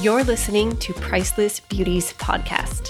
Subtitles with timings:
[0.00, 2.88] You're listening to Priceless Beauties Podcast.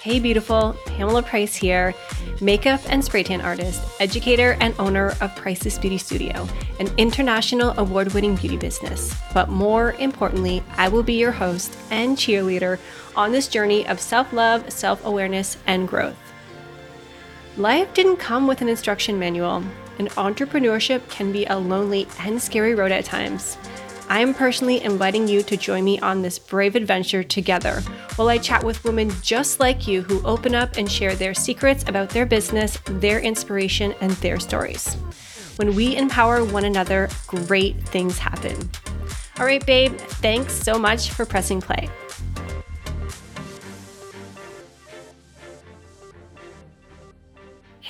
[0.00, 1.94] Hey, beautiful, Pamela Price here,
[2.40, 6.46] makeup and spray tan artist, educator, and owner of Priceless Beauty Studio,
[6.78, 9.16] an international award winning beauty business.
[9.34, 12.78] But more importantly, I will be your host and cheerleader
[13.16, 16.16] on this journey of self love, self awareness, and growth.
[17.56, 19.64] Life didn't come with an instruction manual,
[19.98, 23.56] and entrepreneurship can be a lonely and scary road at times.
[24.10, 27.80] I am personally inviting you to join me on this brave adventure together
[28.16, 31.84] while I chat with women just like you who open up and share their secrets
[31.86, 34.94] about their business, their inspiration, and their stories.
[35.58, 38.56] When we empower one another, great things happen.
[39.38, 41.88] All right, babe, thanks so much for pressing play.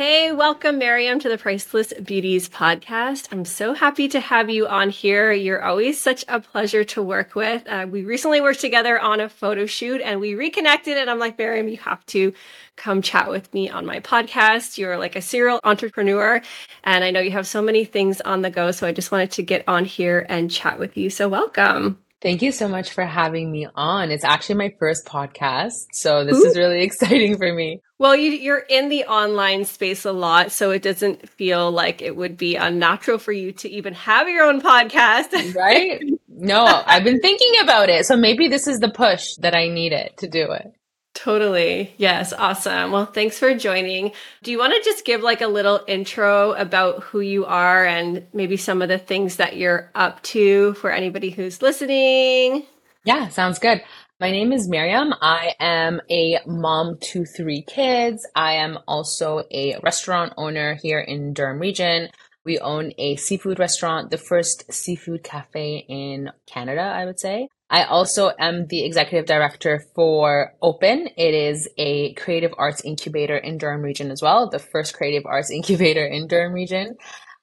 [0.01, 3.29] Hey, welcome, Maryam, to the Priceless Beauties podcast.
[3.31, 5.31] I'm so happy to have you on here.
[5.31, 7.69] You're always such a pleasure to work with.
[7.69, 11.37] Uh, we recently worked together on a photo shoot and we reconnected, and I'm like,
[11.37, 12.33] Maryam, you have to
[12.77, 14.79] come chat with me on my podcast.
[14.79, 16.41] You're like a serial entrepreneur,
[16.83, 18.71] and I know you have so many things on the go.
[18.71, 21.11] So I just wanted to get on here and chat with you.
[21.11, 21.99] So, welcome.
[22.23, 24.11] Thank you so much for having me on.
[24.11, 26.47] It's actually my first podcast, so this Ooh.
[26.47, 27.83] is really exciting for me.
[28.01, 32.17] Well, you, are in the online space a lot, so it doesn't feel like it
[32.17, 35.55] would be unnatural for you to even have your own podcast.
[35.55, 36.03] right?
[36.27, 38.07] No, I've been thinking about it.
[38.07, 40.73] So maybe this is the push that I needed to do it.
[41.13, 41.93] Totally.
[41.99, 42.33] Yes.
[42.33, 42.91] Awesome.
[42.91, 44.13] Well, thanks for joining.
[44.43, 48.27] Do you want to just give like a little intro about who you are and
[48.33, 52.65] maybe some of the things that you're up to for anybody who's listening?
[53.05, 53.83] Yeah, sounds good.
[54.21, 55.15] My name is Maryam.
[55.23, 58.29] I am a mom to three kids.
[58.37, 62.11] I am also a restaurant owner here in Durham region.
[62.45, 67.49] We own a seafood restaurant, the first seafood cafe in Canada, I would say.
[67.71, 71.09] I also am the executive director for Open.
[71.17, 75.51] It is a creative arts incubator in Durham region as well, the first creative arts
[75.51, 76.99] incubator in Durham region.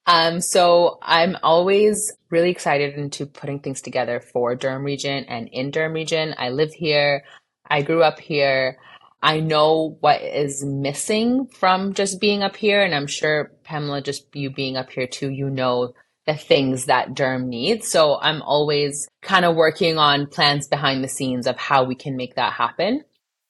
[0.08, 5.70] Um, so I'm always really excited into putting things together for Durham region and in
[5.70, 6.34] Durham region.
[6.38, 7.26] I live here.
[7.70, 8.78] I grew up here.
[9.22, 12.82] I know what is missing from just being up here.
[12.82, 15.94] And I'm sure Pamela, just you being up here too, you know
[16.26, 17.90] the things that Durham needs.
[17.90, 22.16] So I'm always kind of working on plans behind the scenes of how we can
[22.16, 23.04] make that happen.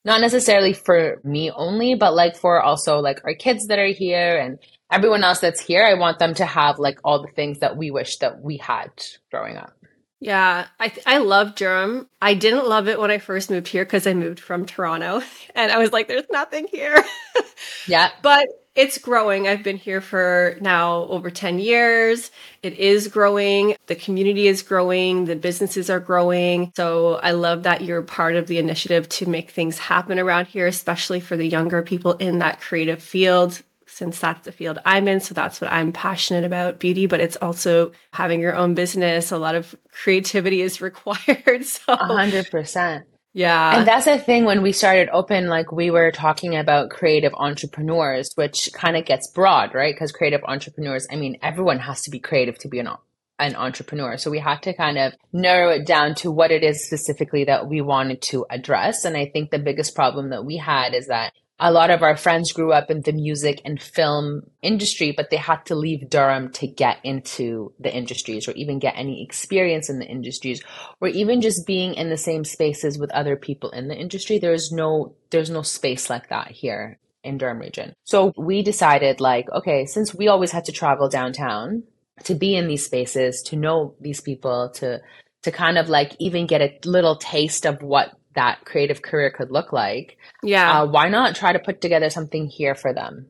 [0.05, 4.39] Not necessarily for me only, but like for also like our kids that are here
[4.39, 4.57] and
[4.91, 5.83] everyone else that's here.
[5.83, 8.91] I want them to have like all the things that we wish that we had
[9.31, 9.73] growing up.
[10.19, 12.09] Yeah, I th- I love Durham.
[12.21, 15.21] I didn't love it when I first moved here because I moved from Toronto,
[15.55, 17.03] and I was like, "There's nothing here."
[17.87, 18.47] yeah, but
[18.77, 19.47] it's growing.
[19.47, 22.29] I've been here for now over 10 years.
[22.61, 23.75] It is growing.
[23.87, 25.25] The community is growing.
[25.25, 26.71] The businesses are growing.
[26.77, 30.67] So I love that you're part of the initiative to make things happen around here,
[30.67, 33.63] especially for the younger people in that creative field
[33.97, 35.19] since that's the field I'm in.
[35.19, 39.31] So that's what I'm passionate about beauty, but it's also having your own business.
[39.31, 41.65] A lot of creativity is required.
[41.65, 43.03] So 100%.
[43.33, 43.77] Yeah.
[43.77, 48.31] And that's the thing when we started open, like we were talking about creative entrepreneurs,
[48.35, 49.93] which kind of gets broad, right?
[49.93, 52.89] Because creative entrepreneurs, I mean, everyone has to be creative to be an,
[53.37, 54.17] an entrepreneur.
[54.17, 57.67] So we had to kind of narrow it down to what it is specifically that
[57.67, 59.05] we wanted to address.
[59.05, 62.15] And I think the biggest problem that we had is that a lot of our
[62.15, 66.51] friends grew up in the music and film industry, but they had to leave Durham
[66.53, 70.63] to get into the industries or even get any experience in the industries
[71.01, 74.37] or even just being in the same spaces with other people in the industry.
[74.37, 77.93] There's no, there's no space like that here in Durham region.
[78.03, 81.83] So we decided like, okay, since we always had to travel downtown
[82.25, 85.01] to be in these spaces, to know these people, to,
[85.41, 89.51] to kind of like even get a little taste of what that creative career could
[89.51, 90.17] look like.
[90.43, 90.81] Yeah.
[90.81, 93.29] Uh, why not try to put together something here for them?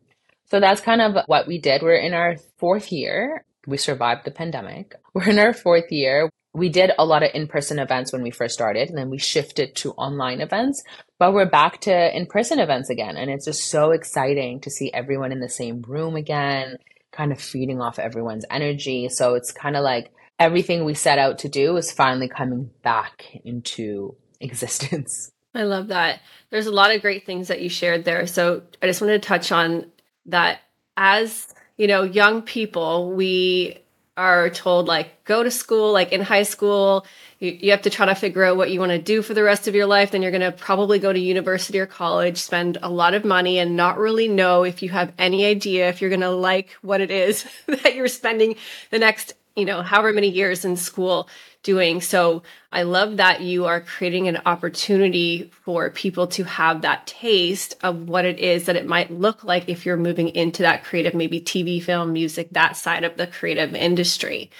[0.50, 1.82] So that's kind of what we did.
[1.82, 3.46] We're in our fourth year.
[3.66, 4.96] We survived the pandemic.
[5.14, 6.30] We're in our fourth year.
[6.54, 9.18] We did a lot of in person events when we first started, and then we
[9.18, 10.84] shifted to online events.
[11.20, 13.16] But we're back to in person events again.
[13.16, 16.78] And it's just so exciting to see everyone in the same room again,
[17.12, 19.10] kind of feeding off everyone's energy.
[19.10, 23.26] So it's kind of like everything we set out to do is finally coming back
[23.44, 25.32] into existence.
[25.56, 26.22] I love that.
[26.50, 28.28] There's a lot of great things that you shared there.
[28.28, 29.92] So I just wanted to touch on
[30.28, 30.60] that
[30.96, 33.80] as, you know, young people, we
[34.18, 37.06] are told like go to school like in high school
[37.38, 39.44] you, you have to try to figure out what you want to do for the
[39.44, 42.80] rest of your life then you're going to probably go to university or college spend
[42.82, 46.10] a lot of money and not really know if you have any idea if you're
[46.10, 48.56] going to like what it is that you're spending
[48.90, 51.28] the next you know, however many years in school
[51.64, 52.00] doing.
[52.00, 57.76] So I love that you are creating an opportunity for people to have that taste
[57.82, 61.16] of what it is that it might look like if you're moving into that creative,
[61.16, 64.52] maybe TV, film, music, that side of the creative industry.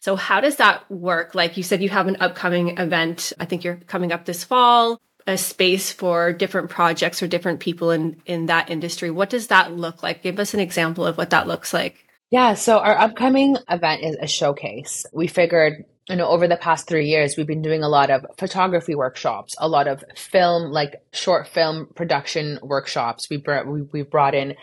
[0.00, 1.34] So how does that work?
[1.34, 3.34] Like you said, you have an upcoming event.
[3.38, 7.90] I think you're coming up this fall a space for different projects or different people
[7.90, 11.28] in in that industry what does that look like give us an example of what
[11.28, 15.06] that looks like yeah, so our upcoming event is a showcase.
[15.12, 18.26] We figured, you know, over the past three years, we've been doing a lot of
[18.38, 23.28] photography workshops, a lot of film, like short film production workshops.
[23.30, 24.56] We brought we, we brought in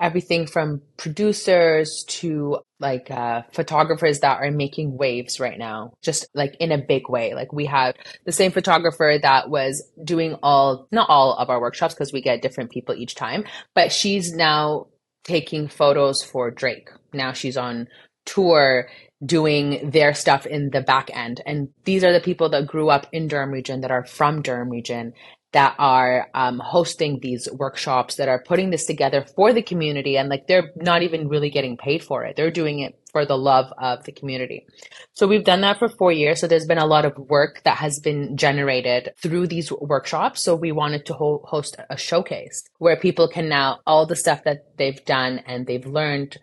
[0.00, 6.54] everything from producers to like uh, photographers that are making waves right now, just like
[6.60, 7.34] in a big way.
[7.34, 7.94] Like we have
[8.26, 12.42] the same photographer that was doing all, not all of our workshops because we get
[12.42, 14.88] different people each time, but she's now
[15.24, 16.90] taking photos for Drake.
[17.16, 17.88] Now she's on
[18.24, 18.88] tour
[19.24, 21.40] doing their stuff in the back end.
[21.46, 24.68] And these are the people that grew up in Durham region, that are from Durham
[24.68, 25.14] region,
[25.52, 30.18] that are um, hosting these workshops, that are putting this together for the community.
[30.18, 32.36] And like they're not even really getting paid for it.
[32.36, 34.66] They're doing it for the love of the community.
[35.14, 36.40] So we've done that for four years.
[36.40, 40.42] So there's been a lot of work that has been generated through these workshops.
[40.42, 44.44] So we wanted to ho- host a showcase where people can now, all the stuff
[44.44, 46.36] that they've done and they've learned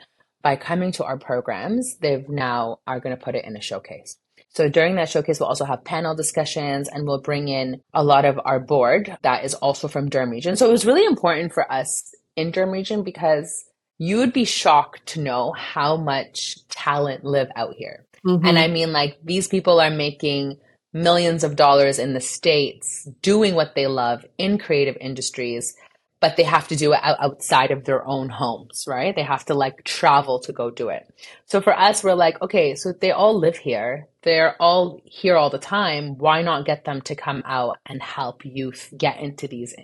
[0.44, 4.18] by coming to our programs, they've now are going to put it in a showcase.
[4.50, 8.25] So during that showcase, we'll also have panel discussions and we'll bring in a lot
[8.25, 10.56] of our board that is also from Durham region.
[10.56, 13.66] So it was really important for us in Durham region because
[13.98, 18.06] you would be shocked to know how much talent live out here.
[18.25, 18.45] Mm-hmm.
[18.45, 20.57] And I mean, like, these people are making
[20.94, 25.75] millions of dollars in the States doing what they love in creative industries,
[26.23, 29.13] but they have to do it outside of their own homes, right?
[29.13, 31.13] They have to like travel to go do it.
[31.47, 34.07] So for us, we're like, okay, so they all live here.
[34.21, 36.17] They're all here all the time.
[36.17, 39.75] Why not get them to come out and help youth get into these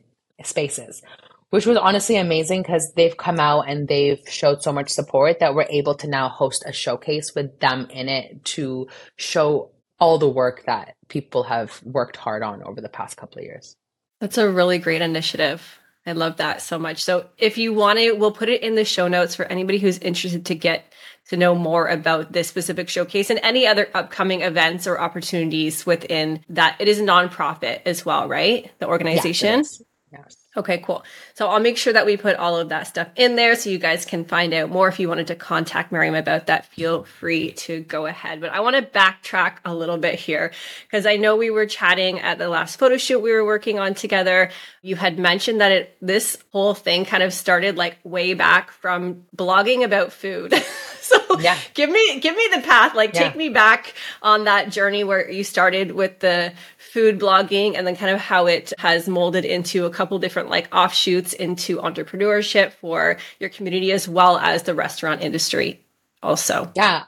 [0.42, 1.02] spaces?
[1.50, 5.56] which was honestly amazing because they've come out and they've showed so much support that
[5.56, 10.30] we're able to now host a showcase with them in it to show all the
[10.30, 13.76] work that people have worked hard on over the past couple of years.
[14.20, 15.79] That's a really great initiative.
[16.06, 17.04] I love that so much.
[17.04, 19.98] So if you want to, we'll put it in the show notes for anybody who's
[20.00, 20.92] interested to get
[21.28, 26.44] to know more about this specific showcase and any other upcoming events or opportunities within
[26.50, 26.78] that.
[26.80, 28.72] It is a nonprofit as well, right?
[28.80, 29.60] The organization.
[29.60, 29.82] Yes.
[30.12, 30.38] Yes.
[30.58, 31.04] Okay, cool.
[31.36, 33.78] So I'll make sure that we put all of that stuff in there so you
[33.78, 34.88] guys can find out more.
[34.88, 38.42] If you wanted to contact Maryam about that, feel free to go ahead.
[38.42, 40.52] But I want to backtrack a little bit here
[40.88, 43.94] because I know we were chatting at the last photo shoot we were working on
[43.94, 44.50] together.
[44.82, 49.26] You had mentioned that it this whole thing kind of started like way back from
[49.36, 50.54] blogging about food.
[51.02, 51.58] so yeah.
[51.76, 53.24] give me give me the path like yeah.
[53.24, 56.54] take me back on that journey where you started with the
[56.92, 60.74] food blogging and then kind of how it has molded into a couple different like
[60.74, 65.86] offshoots into entrepreneurship for your community as well as the restaurant industry
[66.24, 66.72] also.
[66.76, 67.04] Yeah.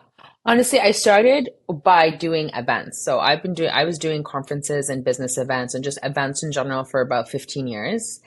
[0.46, 1.50] Honestly, I started
[1.84, 3.04] by doing events.
[3.04, 6.52] So I've been doing I was doing conferences and business events and just events in
[6.52, 8.22] general for about 15 years.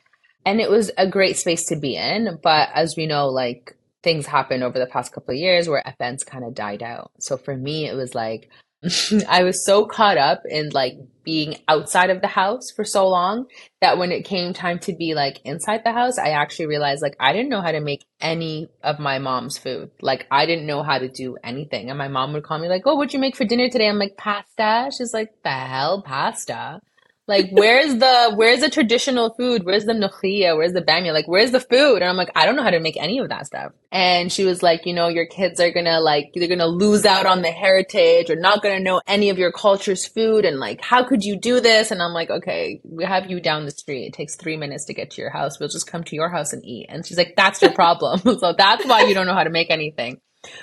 [0.46, 4.26] And it was a great space to be in, but as we know like things
[4.26, 7.10] happened over the past couple of years where events kind of died out.
[7.18, 8.50] So for me it was like
[9.28, 13.46] I was so caught up in like being outside of the house for so long
[13.80, 17.16] that when it came time to be like inside the house, I actually realized like
[17.18, 19.90] I didn't know how to make any of my mom's food.
[20.00, 21.88] Like I didn't know how to do anything.
[21.88, 23.88] And my mom would call me like, Oh, what'd you make for dinner today?
[23.88, 24.90] I'm like, pasta.
[24.96, 26.80] She's like, the hell pasta?
[27.26, 29.64] Like, where's the where's the traditional food?
[29.64, 30.54] Where's the mlokhia?
[30.56, 31.14] Where's the bamia?
[31.14, 31.96] Like, where's the food?
[31.96, 33.72] And I'm like, I don't know how to make any of that stuff.
[33.90, 37.24] And she was like, you know, your kids are gonna like they're gonna lose out
[37.24, 40.44] on the heritage or not gonna know any of your culture's food.
[40.44, 41.90] And like, how could you do this?
[41.90, 44.06] And I'm like, okay, we have you down the street.
[44.06, 45.58] It takes three minutes to get to your house.
[45.58, 46.86] We'll just come to your house and eat.
[46.90, 48.20] And she's like, that's your problem.
[48.38, 50.20] so that's why you don't know how to make anything.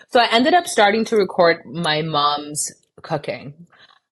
[0.09, 3.65] So I ended up starting to record my mom's cooking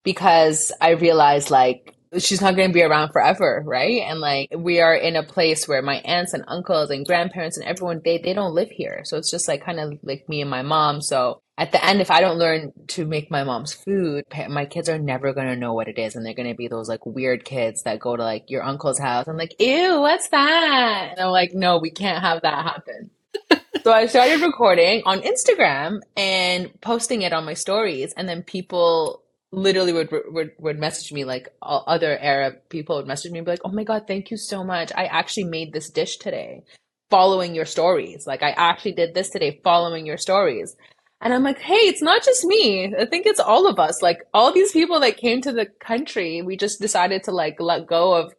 [0.03, 4.01] because I realized like she's not going to be around forever, right?
[4.01, 7.67] And like we are in a place where my aunts and uncles and grandparents and
[7.67, 9.01] everyone they they don't live here.
[9.03, 11.01] So it's just like kind of like me and my mom.
[11.01, 14.89] So at the end if I don't learn to make my mom's food, my kids
[14.89, 17.05] are never going to know what it is and they're going to be those like
[17.05, 21.19] weird kids that go to like your uncle's house and like, "Ew, what's that?" And
[21.19, 23.11] I'm like, "No, we can't have that happen."
[23.83, 29.21] so I started recording on Instagram and posting it on my stories and then people
[29.51, 33.51] literally would, would would message me like other Arab people would message me and be
[33.51, 34.91] like, "Oh my god, thank you so much.
[34.95, 36.63] I actually made this dish today,
[37.09, 38.27] following your stories.
[38.27, 40.75] Like I actually did this today, following your stories."
[41.21, 42.93] And I'm like, hey, it's not just me.
[42.97, 44.01] I think it's all of us.
[44.01, 47.87] Like all these people that came to the country, we just decided to like let
[47.87, 48.33] go of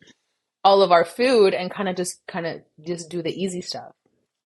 [0.64, 3.92] all of our food and kind of just kind of just do the easy stuff.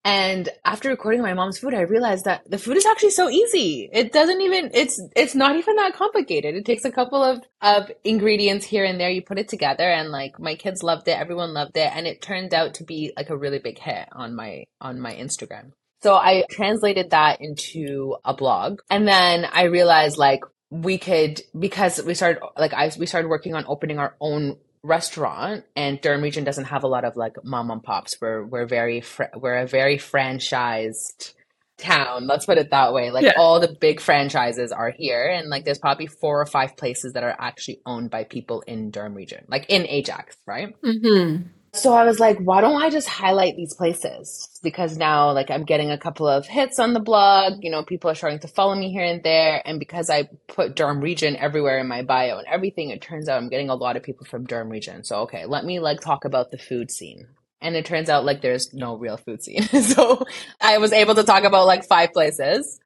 [0.06, 3.90] And after recording my mom's food, I realized that the food is actually so easy.
[3.92, 6.56] It doesn't even, it's, it's not even that complicated.
[6.56, 9.10] It takes a couple of, of ingredients here and there.
[9.10, 11.18] You put it together and like my kids loved it.
[11.18, 11.90] Everyone loved it.
[11.96, 15.14] And it turned out to be like a really big hit on my, on my
[15.14, 15.72] Instagram.
[16.02, 18.82] So I translated that into a blog.
[18.90, 23.56] And then I realized like we could, because we started, like I, we started working
[23.56, 27.72] on opening our own restaurant and Durham region doesn't have a lot of like mom
[27.72, 28.18] and pops.
[28.22, 31.34] We're we're very fr- we're a very franchised
[31.78, 32.28] town.
[32.28, 33.12] Let's put it that way.
[33.12, 33.34] Like yeah.
[33.38, 37.24] all the big franchises are here, and like there's probably four or five places that
[37.24, 40.76] are actually owned by people in Durham region, like in Ajax, right?
[40.82, 41.48] Mm-hmm.
[41.76, 44.48] So I was like, why don't I just highlight these places?
[44.62, 47.64] Because now, like, I'm getting a couple of hits on the blog.
[47.64, 49.60] You know, people are starting to follow me here and there.
[49.66, 53.42] And because I put Durham region everywhere in my bio and everything, it turns out
[53.42, 55.04] I'm getting a lot of people from Durham region.
[55.04, 57.26] So, okay, let me like talk about the food scene.
[57.60, 59.64] And it turns out like there's no real food scene.
[59.82, 60.26] so
[60.62, 62.80] I was able to talk about like five places.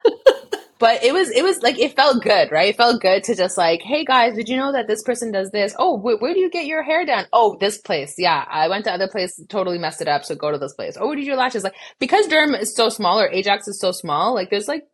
[0.78, 2.70] But it was it was like it felt good right?
[2.70, 5.50] It felt good to just like hey guys did you know that this person does
[5.50, 5.74] this?
[5.78, 7.26] Oh wh- where do you get your hair done?
[7.32, 8.14] Oh this place.
[8.18, 10.96] Yeah i went to other place totally messed it up so go to this place.
[11.00, 11.64] Oh where did your lashes?
[11.64, 14.84] Like because durham is so small or ajax is so small like there's like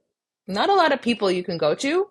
[0.47, 2.07] not a lot of people you can go to.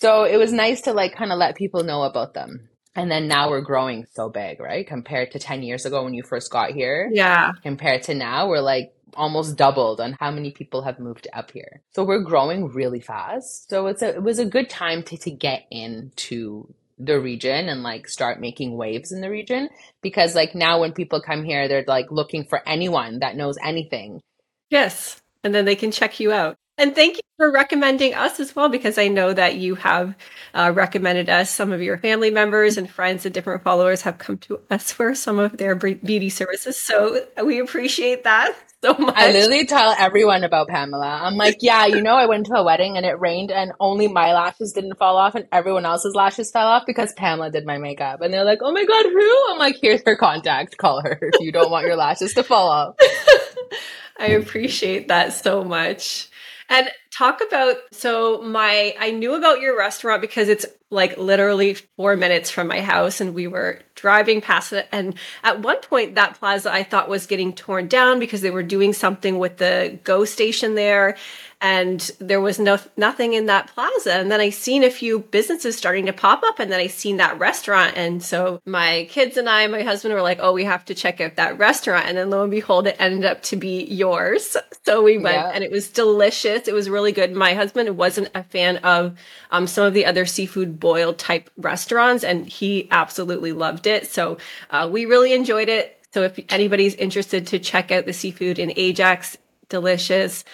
[0.00, 2.68] So it was nice to like kind of let people know about them.
[2.94, 4.86] And then now we're growing so big right?
[4.86, 7.08] Compared to 10 years ago when you first got here.
[7.12, 7.52] Yeah.
[7.62, 11.82] Compared to now we're like almost doubled on how many people have moved up here.
[11.94, 13.68] So we're growing really fast.
[13.70, 17.82] So it's a, it was a good time to, to get into the region and
[17.82, 19.68] like start making waves in the region
[20.02, 24.20] because like now when people come here they're like looking for anyone that knows anything.
[24.68, 25.20] Yes.
[25.44, 26.56] And then they can check you out.
[26.76, 30.14] And thank you for recommending us as well, because I know that you have
[30.54, 31.50] uh, recommended us.
[31.50, 35.12] Some of your family members and friends and different followers have come to us for
[35.16, 36.76] some of their beauty services.
[36.76, 39.14] So we appreciate that so much.
[39.16, 41.20] I literally tell everyone about Pamela.
[41.22, 44.08] I'm like, yeah, you know, I went to a wedding and it rained and only
[44.08, 47.78] my lashes didn't fall off and everyone else's lashes fell off because Pamela did my
[47.78, 48.20] makeup.
[48.20, 49.52] And they're like, oh my God, who?
[49.52, 50.76] I'm like, here's her contact.
[50.76, 52.94] Call her if you don't want your lashes to fall off.
[54.18, 56.28] I appreciate that so much.
[56.68, 62.16] And talk about so my I knew about your restaurant because it's like literally 4
[62.16, 64.88] minutes from my house and we were driving past it.
[64.92, 68.62] And at one point that plaza I thought was getting torn down because they were
[68.62, 71.16] doing something with the go station there.
[71.60, 74.12] And there was no nothing in that plaza.
[74.12, 77.16] And then i seen a few businesses starting to pop up and then i seen
[77.16, 77.96] that restaurant.
[77.96, 81.20] And so my kids and i my husband were like oh we have to check
[81.20, 82.06] out that restaurant.
[82.06, 84.56] And then lo and behold it ended up to be yours.
[84.88, 85.50] So we went yeah.
[85.52, 86.66] and it was delicious.
[86.66, 87.34] It was really good.
[87.34, 89.18] My husband wasn't a fan of
[89.50, 94.38] um, some of the other seafood boil type restaurants and he absolutely loved it so
[94.70, 98.72] uh, we really enjoyed it so if anybody's interested to check out the seafood in
[98.76, 99.36] ajax
[99.68, 100.44] delicious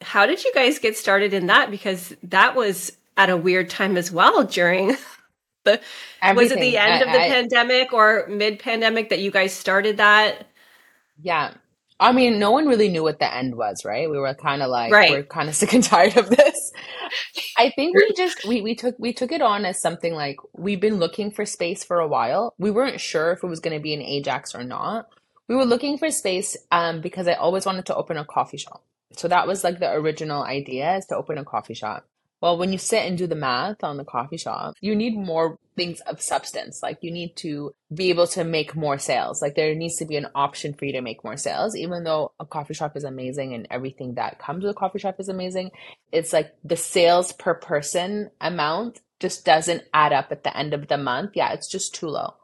[0.00, 1.70] how did you guys get started in that?
[1.70, 4.88] Because that was at a weird time as well during
[5.64, 5.80] the
[6.22, 6.36] Everything.
[6.36, 9.52] was it the end I, of the I, pandemic or mid pandemic that you guys
[9.52, 10.46] started that?
[11.20, 11.52] Yeah.
[12.00, 14.08] I mean, no one really knew what the end was, right?
[14.08, 15.10] We were kind of like, right.
[15.10, 16.72] we're kind of sick and tired of this.
[17.56, 20.80] I think we just we we took we took it on as something like we've
[20.80, 22.54] been looking for space for a while.
[22.58, 25.08] We weren't sure if it was going to be an Ajax or not.
[25.48, 28.84] We were looking for space um, because I always wanted to open a coffee shop.
[29.12, 32.06] So that was like the original idea is to open a coffee shop.
[32.40, 35.58] Well, when you sit and do the math on the coffee shop, you need more
[35.76, 36.82] things of substance.
[36.82, 39.42] Like you need to be able to make more sales.
[39.42, 41.76] Like there needs to be an option for you to make more sales.
[41.76, 45.16] Even though a coffee shop is amazing and everything that comes with a coffee shop
[45.18, 45.72] is amazing,
[46.12, 50.86] it's like the sales per person amount just doesn't add up at the end of
[50.86, 51.32] the month.
[51.34, 52.34] Yeah, it's just too low.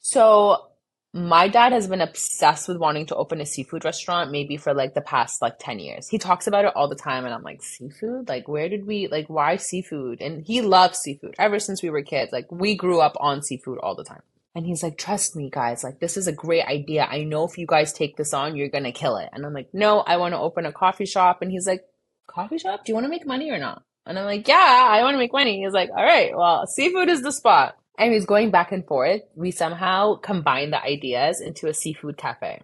[0.00, 0.68] So
[1.14, 4.94] my dad has been obsessed with wanting to open a seafood restaurant maybe for like
[4.94, 6.08] the past like 10 years.
[6.08, 8.28] He talks about it all the time and I'm like, seafood?
[8.28, 10.22] Like where did we like why seafood?
[10.22, 12.32] And he loves seafood ever since we were kids.
[12.32, 14.22] Like we grew up on seafood all the time.
[14.54, 17.04] And he's like, trust me, guys, like this is a great idea.
[17.04, 19.28] I know if you guys take this on, you're gonna kill it.
[19.34, 21.42] And I'm like, no, I want to open a coffee shop.
[21.42, 21.84] And he's like,
[22.26, 22.84] coffee shop?
[22.84, 23.82] Do you want to make money or not?
[24.06, 25.62] And I'm like, yeah, I want to make money.
[25.62, 27.76] He's like, all right, well, seafood is the spot.
[27.98, 32.60] Anyways, going back and forth, we somehow combined the ideas into a seafood cafe.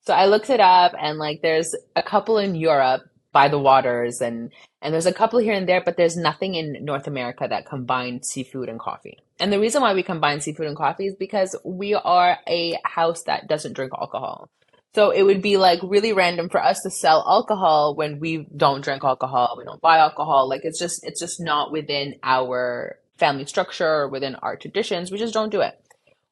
[0.00, 4.20] So I looked it up and like there's a couple in Europe by the waters
[4.20, 4.50] and
[4.80, 8.28] and there's a couple here and there, but there's nothing in North America that combines
[8.28, 9.18] seafood and coffee.
[9.40, 13.24] And the reason why we combine seafood and coffee is because we are a house
[13.24, 14.48] that doesn't drink alcohol.
[14.94, 18.82] So it would be like really random for us to sell alcohol when we don't
[18.82, 20.48] drink alcohol, we don't buy alcohol.
[20.48, 25.10] Like it's just it's just not within our family structure or within our traditions.
[25.10, 25.74] We just don't do it.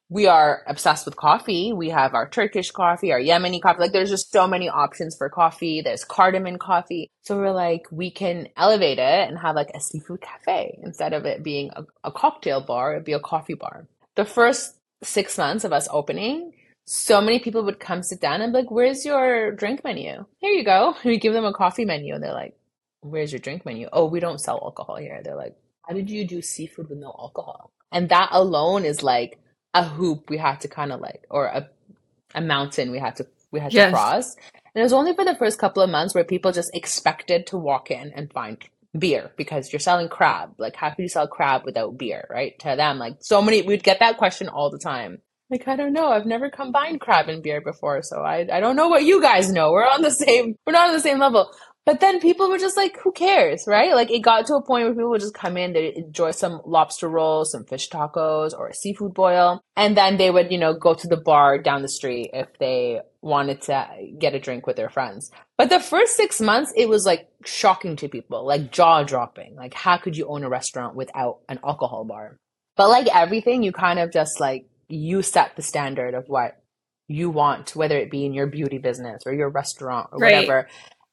[0.09, 1.73] We are obsessed with coffee.
[1.73, 3.81] We have our Turkish coffee, our Yemeni coffee.
[3.81, 5.81] Like there's just so many options for coffee.
[5.81, 7.09] There's cardamom coffee.
[7.23, 11.25] So we're like, we can elevate it and have like a seafood cafe instead of
[11.25, 13.85] it being a, a cocktail bar, it'd be a coffee bar.
[14.15, 16.53] The first six months of us opening,
[16.85, 20.25] so many people would come sit down and be like, Where's your drink menu?
[20.39, 20.95] Here you go.
[21.03, 22.55] We give them a coffee menu and they're like,
[23.01, 23.89] Where's your drink menu?
[23.91, 25.19] Oh, we don't sell alcohol here.
[25.21, 27.71] They're like, How did you do seafood with no alcohol?
[27.91, 29.39] And that alone is like
[29.73, 31.69] a hoop we had to kind of like, or a,
[32.35, 33.89] a mountain we had to we had yes.
[33.89, 34.35] to cross.
[34.53, 37.57] And it was only for the first couple of months where people just expected to
[37.57, 38.57] walk in and find
[38.97, 40.53] beer because you're selling crab.
[40.57, 42.57] Like, how could you sell crab without beer, right?
[42.59, 45.21] To them, like, so many, we'd get that question all the time.
[45.49, 46.09] Like, I don't know.
[46.09, 49.51] I've never combined crab and beer before, so I, I don't know what you guys
[49.51, 49.71] know.
[49.71, 51.49] We're on the same, we're not on the same level.
[51.87, 53.95] But then people were just like, who cares, right?
[53.95, 56.59] Like it got to a point where people would just come in, they'd enjoy some
[56.65, 59.61] lobster rolls, some fish tacos, or a seafood boil.
[59.77, 62.99] And then they would, you know, go to the bar down the street if they
[63.21, 63.87] wanted to
[64.19, 65.31] get a drink with their friends.
[65.57, 69.55] But the first six months, it was like shocking to people, like jaw dropping.
[69.55, 72.37] Like, how could you own a restaurant without an alcohol bar?
[72.75, 76.61] But like everything, you kind of just like you set the standard of what
[77.07, 80.35] you want, whether it be in your beauty business or your restaurant or right.
[80.35, 80.67] whatever.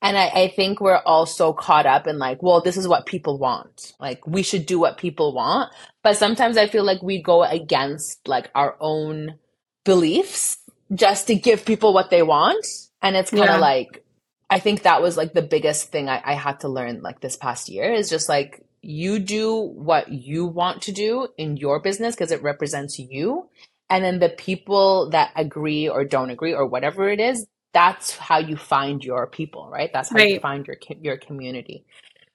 [0.04, 3.06] And I, I think we're all so caught up in like, well, this is what
[3.06, 3.94] people want.
[3.98, 5.72] Like we should do what people want.
[6.02, 9.38] But sometimes I feel like we go against like our own
[9.82, 10.58] beliefs
[10.94, 12.66] just to give people what they want.
[13.00, 13.56] And it's kind of yeah.
[13.56, 14.04] like,
[14.50, 17.36] I think that was like the biggest thing I, I had to learn like this
[17.36, 22.14] past year is just like you do what you want to do in your business
[22.14, 23.48] because it represents you.
[23.88, 28.38] And then the people that agree or don't agree or whatever it is, that's how
[28.38, 29.90] you find your people, right?
[29.92, 30.34] That's how right.
[30.34, 31.84] you find your your community.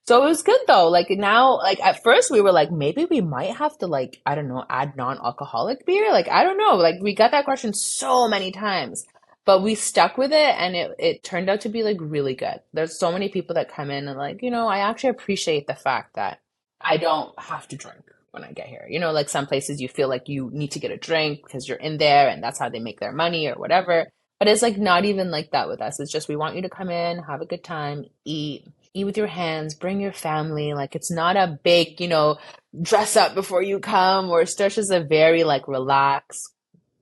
[0.05, 0.89] So it was good though.
[0.89, 4.33] Like now, like at first we were like, maybe we might have to like, I
[4.33, 6.11] don't know, add non-alcoholic beer.
[6.11, 6.75] Like, I don't know.
[6.75, 9.05] Like we got that question so many times,
[9.45, 12.59] but we stuck with it and it, it turned out to be like really good.
[12.73, 15.75] There's so many people that come in and like, you know, I actually appreciate the
[15.75, 16.39] fact that
[16.81, 18.87] I don't have to drink when I get here.
[18.89, 21.67] You know, like some places you feel like you need to get a drink because
[21.67, 24.07] you're in there and that's how they make their money or whatever.
[24.39, 25.99] But it's like not even like that with us.
[25.99, 29.17] It's just we want you to come in, have a good time, eat, eat with
[29.17, 30.73] your hands, bring your family.
[30.73, 32.37] Like it's not a big, you know,
[32.81, 36.53] dress up before you come or it's just a very like relaxed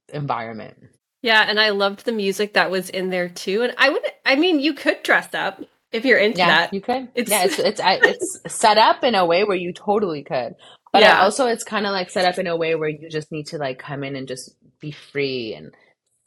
[0.09, 0.77] environment.
[1.21, 3.63] Yeah, and I loved the music that was in there too.
[3.63, 6.73] And I would I mean you could dress up if you're into yeah, that.
[6.73, 7.09] You could.
[7.15, 10.55] It's, yeah, it's it's it's set up in a way where you totally could.
[10.91, 11.21] But yeah.
[11.21, 13.57] also it's kind of like set up in a way where you just need to
[13.57, 15.73] like come in and just be free and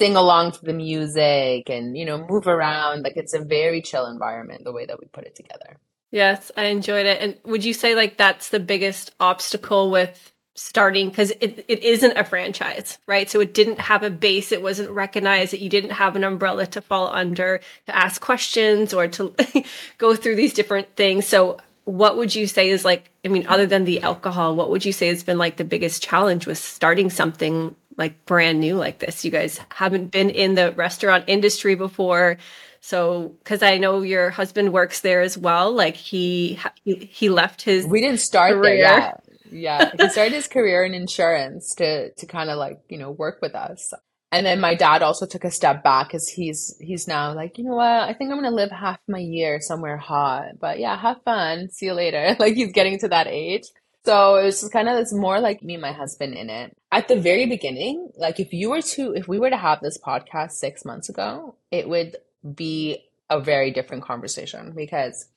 [0.00, 3.02] sing along to the music and you know move around.
[3.02, 5.76] Like it's a very chill environment the way that we put it together.
[6.10, 7.20] Yes i enjoyed it.
[7.20, 11.10] And would you say like that's the biggest obstacle with starting?
[11.10, 13.30] Because it, it isn't a franchise right?
[13.30, 14.52] So it didn't have a base.
[14.52, 18.94] It wasn't recognized that you didn't have an umbrella to fall under to ask questions
[18.94, 19.34] or to
[19.98, 21.26] go through these different things.
[21.26, 24.84] So what would you say is like i mean other than the alcohol what would
[24.84, 28.98] you say has been like the biggest challenge with starting something like brand new like
[28.98, 29.24] this.
[29.24, 32.38] You guys haven't been in the restaurant industry before.
[32.80, 37.86] So, because I know your husband works there as well, like he he, left his.
[37.86, 38.82] We didn't start career.
[38.82, 39.20] there.
[39.52, 39.90] Yeah, yeah.
[40.00, 43.54] He started his career in insurance to to kind of like you know work with
[43.54, 43.92] us.
[44.32, 47.64] And then my dad also took a step back because he's he's now like you
[47.64, 50.58] know what I think I'm gonna live half my year somewhere hot.
[50.58, 51.68] But yeah, have fun.
[51.68, 52.34] See you later.
[52.40, 53.64] Like he's getting to that age.
[54.06, 56.74] So it was kind of it's more like me and my husband in it.
[56.92, 59.98] At the very beginning, like if you were to if we were to have this
[59.98, 62.16] podcast six months ago, it would
[62.54, 65.28] be a very different conversation because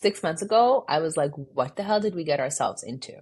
[0.00, 3.12] six months ago I was like, what the hell did we get ourselves into?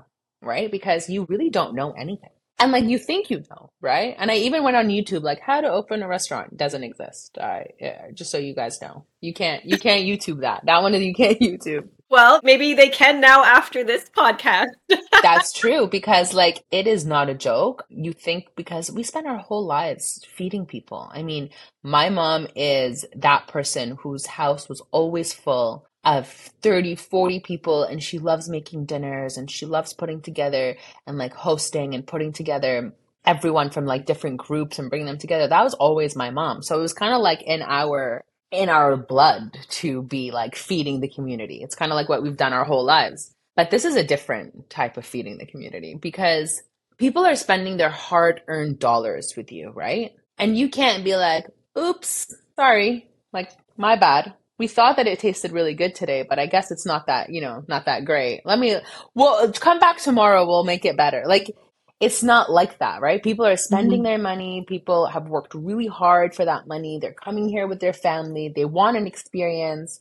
[0.41, 0.71] Right?
[0.71, 2.31] Because you really don't know anything.
[2.59, 4.15] And like you think you know, right?
[4.17, 7.37] And I even went on YouTube, like how to open a restaurant doesn't exist.
[7.39, 10.65] I yeah, just so you guys know, you can't you can't YouTube that.
[10.65, 11.89] That one is you can't YouTube.
[12.15, 14.69] Well, maybe they can now after this podcast.
[15.23, 17.85] That's true because like it is not a joke.
[17.89, 21.11] You think because we spend our whole lives feeding people.
[21.13, 21.51] I mean,
[21.83, 28.01] my mom is that person whose house was always full of 30, 40 people and
[28.01, 30.77] she loves making dinners and she loves putting together
[31.09, 35.49] and like hosting and putting together everyone from like different groups and bringing them together.
[35.49, 36.63] That was always my mom.
[36.63, 41.01] So it was kind of like in our in our blood to be like feeding
[41.01, 41.61] the community.
[41.63, 43.35] It's kind of like what we've done our whole lives.
[43.57, 46.63] But this is a different type of feeding the community because
[46.99, 50.13] people are spending their hard earned dollars with you, right?
[50.39, 51.47] And you can't be like,
[51.79, 54.35] oops, sorry, like my bad.
[54.59, 57.41] We thought that it tasted really good today, but I guess it's not that, you
[57.41, 58.43] know, not that great.
[58.45, 58.77] Let me,
[59.15, 60.47] well, come back tomorrow.
[60.47, 61.25] We'll make it better.
[61.27, 61.57] Like,
[62.01, 63.23] it's not like that, right?
[63.23, 64.05] People are spending mm-hmm.
[64.05, 64.65] their money.
[64.67, 66.99] People have worked really hard for that money.
[67.01, 68.53] They're coming here with their family.
[68.55, 70.01] They want an experience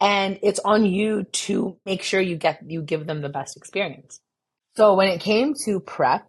[0.00, 4.20] and it's on you to make sure you get you give them the best experience.
[4.76, 6.28] So when it came to prep,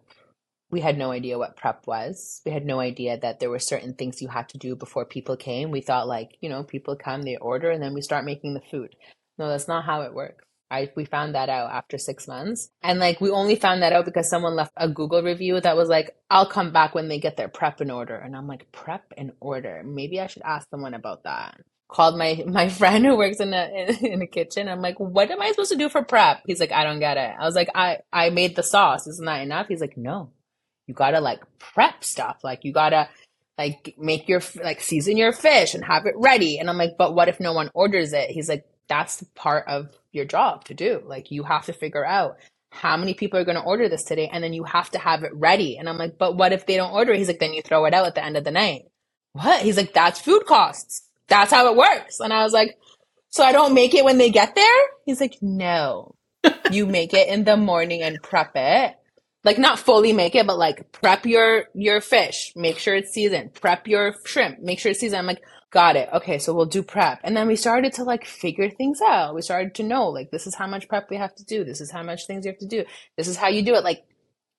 [0.70, 2.40] we had no idea what prep was.
[2.46, 5.36] We had no idea that there were certain things you had to do before people
[5.36, 5.70] came.
[5.70, 8.62] We thought like, you know, people come, they order, and then we start making the
[8.70, 8.94] food.
[9.38, 10.44] No, that's not how it works.
[10.70, 12.70] I we found that out after six months.
[12.82, 15.88] And like we only found that out because someone left a Google review that was
[15.88, 18.16] like, I'll come back when they get their prep in order.
[18.16, 19.82] And I'm like, prep in order.
[19.84, 21.60] Maybe I should ask someone about that.
[21.88, 24.68] Called my my friend who works in a in, a kitchen.
[24.68, 26.42] I'm like, what am I supposed to do for prep?
[26.46, 27.34] He's like, I don't get it.
[27.38, 29.06] I was like, I I made the sauce.
[29.06, 29.68] Isn't that enough?
[29.68, 30.32] He's like, no,
[30.86, 32.38] you gotta like prep stuff.
[32.44, 33.08] Like you gotta
[33.58, 36.58] like make your like season your fish and have it ready.
[36.58, 38.30] And I'm like, but what if no one orders it?
[38.30, 41.02] He's like, that's part of your job to do.
[41.04, 42.36] Like you have to figure out
[42.70, 45.22] how many people are going to order this today and then you have to have
[45.22, 45.78] it ready.
[45.78, 47.18] And I'm like, but what if they don't order it?
[47.18, 48.82] He's like, then you throw it out at the end of the night.
[49.32, 49.62] What?
[49.62, 51.08] He's like, that's food costs.
[51.28, 52.20] That's how it works.
[52.20, 52.78] And I was like,
[53.30, 54.82] so I don't make it when they get there?
[55.04, 56.14] He's like, no,
[56.70, 58.94] you make it in the morning and prep it
[59.44, 63.54] like not fully make it, but like prep your your fish, make sure it's seasoned.
[63.54, 65.20] Prep your shrimp, make sure it's seasoned.
[65.20, 66.08] I'm like, got it.
[66.12, 69.34] Okay, so we'll do prep, and then we started to like figure things out.
[69.34, 71.64] We started to know like this is how much prep we have to do.
[71.64, 72.84] This is how much things you have to do.
[73.16, 73.84] This is how you do it.
[73.84, 74.04] Like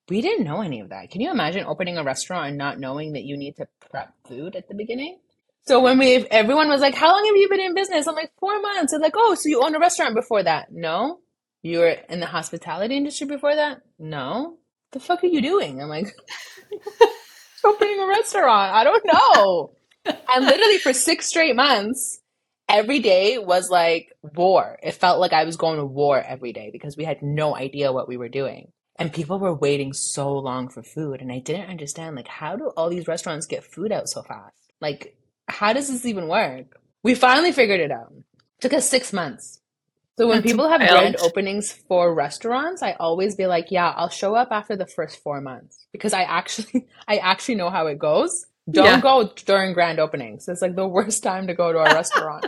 [0.09, 1.11] we didn't know any of that.
[1.11, 4.55] Can you imagine opening a restaurant and not knowing that you need to prep food
[4.55, 5.19] at the beginning?
[5.67, 8.31] So when we everyone was like, "How long have you been in business?" I'm like,
[8.39, 11.19] four months." And like, "Oh, so you owned a restaurant before that?" No.
[11.61, 13.81] You were in the hospitality industry before that?
[13.99, 14.59] No
[14.91, 15.81] the fuck are you doing?
[15.81, 16.15] I'm like,
[17.63, 18.73] opening a restaurant.
[18.73, 19.71] I don't know.
[20.05, 22.19] And literally for six straight months,
[22.67, 24.79] every day was like war.
[24.83, 27.91] It felt like I was going to war every day because we had no idea
[27.91, 28.71] what we were doing.
[28.97, 31.21] And people were waiting so long for food.
[31.21, 34.55] And I didn't understand, like, how do all these restaurants get food out so fast?
[34.81, 35.15] Like,
[35.47, 36.79] how does this even work?
[37.01, 38.11] We finally figured it out.
[38.11, 39.61] It took us six months.
[40.17, 40.91] So when That's people have wild.
[40.91, 45.23] grand openings for restaurants, I always be like, yeah, I'll show up after the first
[45.23, 48.45] four months because I actually, I actually know how it goes.
[48.69, 49.01] Don't yeah.
[49.01, 50.47] go during grand openings.
[50.47, 52.45] It's like the worst time to go to a restaurant.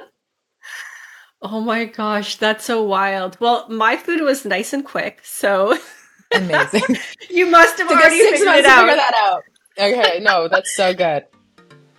[1.41, 3.37] Oh my gosh, that's so wild.
[3.39, 5.77] Well, my food was nice and quick, so
[6.33, 6.97] amazing.
[7.29, 8.81] you must have already figured it out.
[8.81, 9.43] Figure that out.
[9.79, 11.25] Okay, no, that's so good.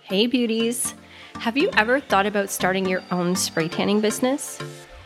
[0.01, 0.93] Hey, beauties.
[1.39, 4.59] Have you ever thought about starting your own spray tanning business?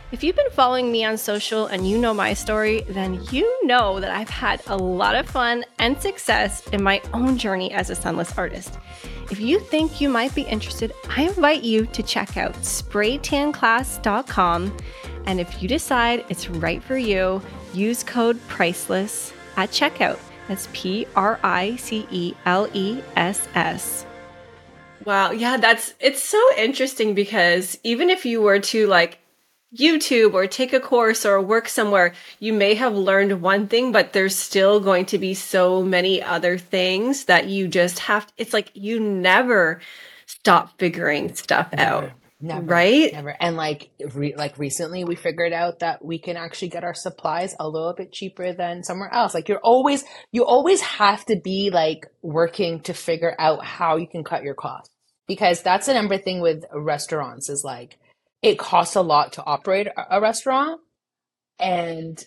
[0.09, 3.99] If you've been following me on social and you know my story, then you know
[3.99, 7.95] that I've had a lot of fun and success in my own journey as a
[7.95, 8.79] sunless artist.
[9.31, 14.77] If you think you might be interested, I invite you to check out spraytanclass.com.
[15.25, 17.41] And if you decide it's right for you,
[17.73, 20.19] use code PRICELESS at checkout.
[20.47, 24.05] That's P R I C E L E S S.
[25.03, 29.19] Wow, yeah, that's it's so interesting because even if you were to like
[29.75, 34.13] YouTube or take a course or work somewhere, you may have learned one thing, but
[34.13, 38.31] there's still going to be so many other things that you just have.
[38.37, 39.81] It's like you never
[40.25, 42.11] stop figuring stuff never, out.
[42.39, 43.11] Never, right?
[43.11, 43.35] Never.
[43.39, 47.55] And like, re- like recently, we figured out that we can actually get our supplies
[47.59, 49.33] a little bit cheaper than somewhere else.
[49.33, 54.07] Like, you're always, you always have to be like working to figure out how you
[54.07, 54.91] can cut your costs
[55.27, 57.97] because that's the number thing with restaurants is like
[58.47, 60.79] it costs a lot to operate a restaurant
[61.59, 62.23] and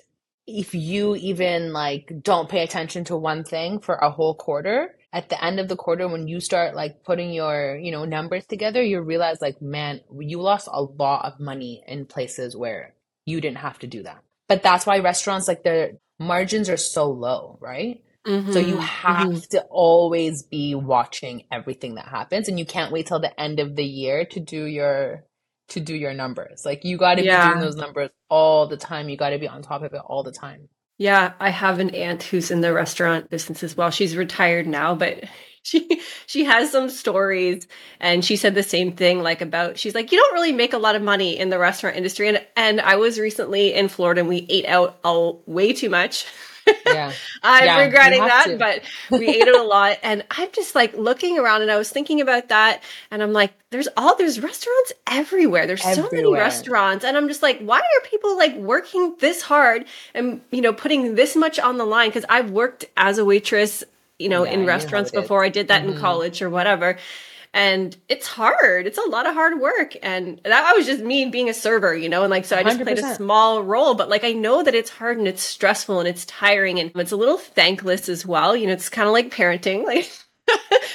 [0.47, 5.29] if you even like don't pay attention to one thing for a whole quarter at
[5.31, 8.83] the end of the quarter when you start like putting your you know numbers together
[8.83, 13.59] you realize like man you lost a lot of money in places where you didn't
[13.59, 18.03] have to do that but that's why restaurants like their margins are so low right
[18.27, 18.53] mm-hmm.
[18.53, 18.83] so you mm-hmm.
[18.83, 19.51] have mm-hmm.
[19.51, 23.75] to always be watching everything that happens and you can't wait till the end of
[23.75, 25.25] the year to do your
[25.71, 26.65] to do your numbers.
[26.65, 27.49] Like you got to yeah.
[27.49, 29.09] be doing those numbers all the time.
[29.09, 30.69] You got to be on top of it all the time.
[30.99, 33.91] Yeah, I have an aunt who's in the restaurant business as well.
[33.91, 35.25] She's retired now, but
[35.63, 37.67] she she has some stories
[38.01, 40.79] and she said the same thing like about she's like you don't really make a
[40.79, 44.29] lot of money in the restaurant industry and and I was recently in Florida and
[44.29, 46.25] we ate out all way too much
[46.87, 47.13] yeah.
[47.43, 49.99] I'm yeah, regretting that, but we ate it a lot.
[50.03, 52.83] And I'm just like looking around and I was thinking about that.
[53.11, 55.67] And I'm like, there's all, there's restaurants everywhere.
[55.67, 56.11] There's everywhere.
[56.11, 57.05] so many restaurants.
[57.05, 61.15] And I'm just like, why are people like working this hard and, you know, putting
[61.15, 62.11] this much on the line?
[62.13, 63.85] Cause I've worked as a waitress,
[64.19, 65.45] you know, yeah, in restaurants before.
[65.45, 65.93] I did that mm-hmm.
[65.93, 66.99] in college or whatever.
[67.53, 68.87] And it's hard.
[68.87, 69.97] It's a lot of hard work.
[70.03, 72.79] And that was just me being a server, you know, and like, so I just
[72.79, 72.83] 100%.
[72.83, 76.09] played a small role, but like, I know that it's hard and it's stressful and
[76.09, 78.57] it's tiring and it's a little thankless as well.
[78.57, 80.11] You know, it's kind of like parenting, like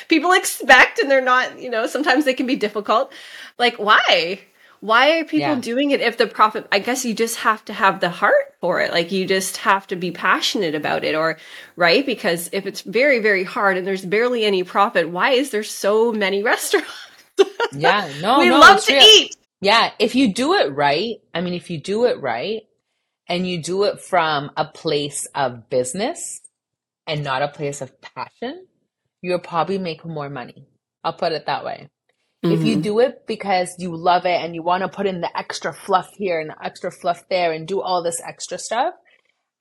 [0.08, 3.12] people expect and they're not, you know, sometimes they can be difficult.
[3.58, 4.40] Like, why?
[4.80, 5.60] Why are people yeah.
[5.60, 8.82] doing it if the profit i guess you just have to have the heart for
[8.82, 8.92] it.
[8.92, 11.38] Like you just have to be passionate about it or
[11.76, 12.04] right?
[12.04, 16.12] Because if it's very very hard and there's barely any profit why is there so
[16.12, 16.90] many restaurants?
[17.74, 18.12] Yeah.
[18.22, 19.04] No we no, love to real.
[19.04, 19.36] eat.
[19.62, 19.92] Yeah.
[20.00, 22.64] If you do it right i mean if you do it right
[23.28, 26.42] and you do it from a place of business
[27.06, 28.66] and not a place of passion
[29.22, 30.68] you'll probably make more money.
[31.04, 31.88] I'll put it that way
[32.46, 32.62] Mm-hmm.
[32.62, 32.82] If you mm-hmm.
[32.82, 36.12] do it because you love it and you want to put in the extra fluff
[36.16, 38.94] here and the extra fluff there and do all this extra stuff,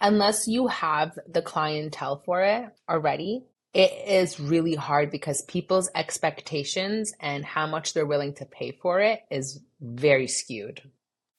[0.01, 7.12] unless you have the clientele for it already, it is really hard because people's expectations
[7.20, 10.83] and how much they're willing to pay for it is very skewed.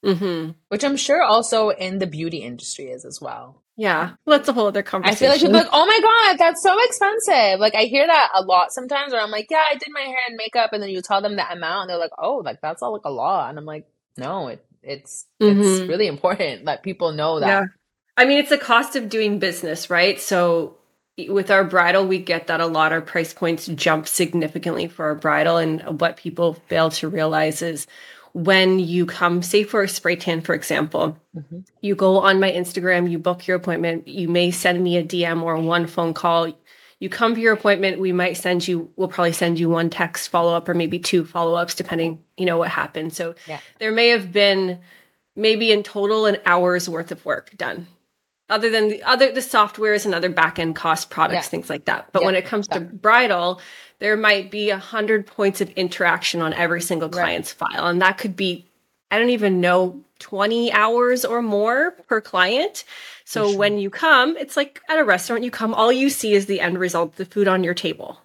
[0.03, 0.51] Mm-hmm.
[0.69, 3.63] Which I'm sure also in the beauty industry is as well.
[3.77, 5.15] Yeah, that's a whole other conversation.
[5.15, 7.59] I feel like people like, oh my god, that's so expensive.
[7.59, 10.17] Like I hear that a lot sometimes, where I'm like, yeah, I did my hair
[10.29, 12.81] and makeup, and then you tell them that amount, and they're like, oh, like that's
[12.81, 13.85] all like a lot, and I'm like,
[14.17, 15.61] no, it, it's mm-hmm.
[15.61, 17.47] it's really important that people know that.
[17.47, 17.65] Yeah,
[18.15, 20.21] I mean, it's a cost of doing business, right?
[20.21, 20.77] So
[21.27, 22.93] with our bridal, we get that a lot.
[22.93, 27.87] Our price points jump significantly for our bridal, and what people fail to realize is
[28.35, 31.59] when you come, say for a spray tan, for example, mm-hmm.
[31.79, 35.41] you go on my Instagram, you book your appointment, you may send me a DM
[35.41, 36.51] or one phone call.
[36.99, 40.27] You come to your appointment, we might send you, we'll probably send you one text
[40.27, 43.13] follow up or maybe two follow ups, depending, you know, what happened.
[43.13, 43.61] So yeah.
[43.79, 44.81] there may have been
[45.37, 47.87] maybe in total an hour's worth of work done
[48.49, 51.49] other than the other the softwares and other back end cost products, yeah.
[51.49, 52.11] things like that.
[52.11, 52.25] But yeah.
[52.27, 53.61] when it comes to bridal,
[53.99, 57.71] there might be a hundred points of interaction on every single client's right.
[57.71, 57.87] file.
[57.87, 58.65] And that could be,
[59.11, 62.83] I don't even know, 20 hours or more per client.
[63.25, 63.57] So sure.
[63.57, 66.61] when you come, it's like at a restaurant, you come, all you see is the
[66.61, 68.19] end result, the food on your table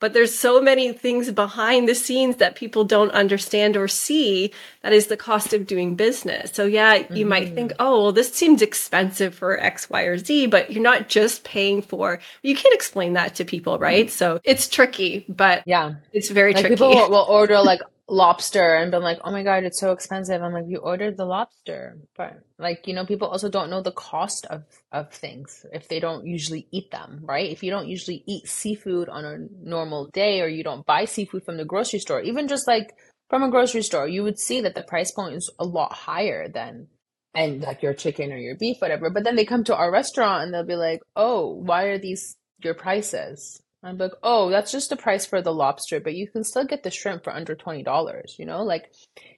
[0.00, 4.92] but there's so many things behind the scenes that people don't understand or see that
[4.92, 7.28] is the cost of doing business so yeah you mm-hmm.
[7.28, 11.08] might think oh well this seems expensive for x y or z but you're not
[11.08, 14.12] just paying for you can't explain that to people right mm-hmm.
[14.12, 18.76] so it's tricky but yeah it's very like tricky people will, will order like lobster
[18.76, 20.42] and been like, oh my God, it's so expensive.
[20.42, 21.98] I'm like, you ordered the lobster.
[22.16, 26.00] But like, you know, people also don't know the cost of, of things if they
[26.00, 27.50] don't usually eat them, right?
[27.50, 31.44] If you don't usually eat seafood on a normal day or you don't buy seafood
[31.44, 32.94] from the grocery store, even just like
[33.28, 36.48] from a grocery store, you would see that the price point is a lot higher
[36.48, 36.88] than
[37.34, 39.10] and like your chicken or your beef, whatever.
[39.10, 42.36] But then they come to our restaurant and they'll be like, oh, why are these
[42.62, 43.60] your prices?
[43.82, 46.82] I'm like, oh, that's just the price for the lobster, but you can still get
[46.82, 48.36] the shrimp for under twenty dollars.
[48.38, 48.90] You know, like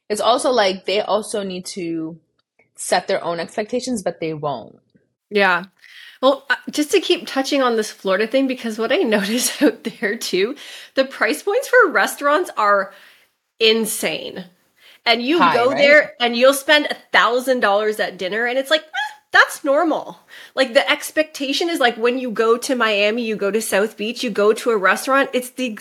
[0.08, 2.18] it's also like they also need to
[2.76, 4.78] set their own expectations, but they won't.
[5.30, 5.64] Yeah.
[6.22, 9.84] Well, uh, just to keep touching on this Florida thing, because what I notice out
[9.84, 10.56] there too,
[10.94, 12.92] the price points for restaurants are
[13.58, 14.44] insane.
[15.06, 15.78] And you High, go right?
[15.78, 20.18] there and you'll spend a thousand dollars at dinner, and it's like, eh, that's normal.
[20.54, 24.24] Like the expectation is like when you go to Miami, you go to South Beach,
[24.24, 25.78] you go to a restaurant, it's the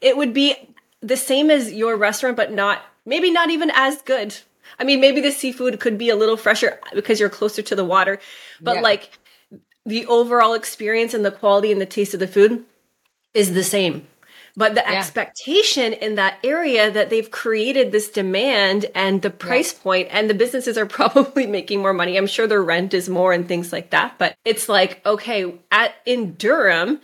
[0.00, 0.56] it would be
[1.00, 4.36] the same as your restaurant but not maybe not even as good.
[4.78, 7.84] I mean, maybe the seafood could be a little fresher because you're closer to the
[7.84, 8.18] water,
[8.60, 8.82] but yeah.
[8.82, 9.18] like
[9.84, 12.64] the overall experience and the quality and the taste of the food
[13.34, 14.06] is the same
[14.56, 14.98] but the yeah.
[14.98, 19.82] expectation in that area that they've created this demand and the price yeah.
[19.82, 23.32] point and the businesses are probably making more money i'm sure their rent is more
[23.32, 27.00] and things like that but it's like okay at in durham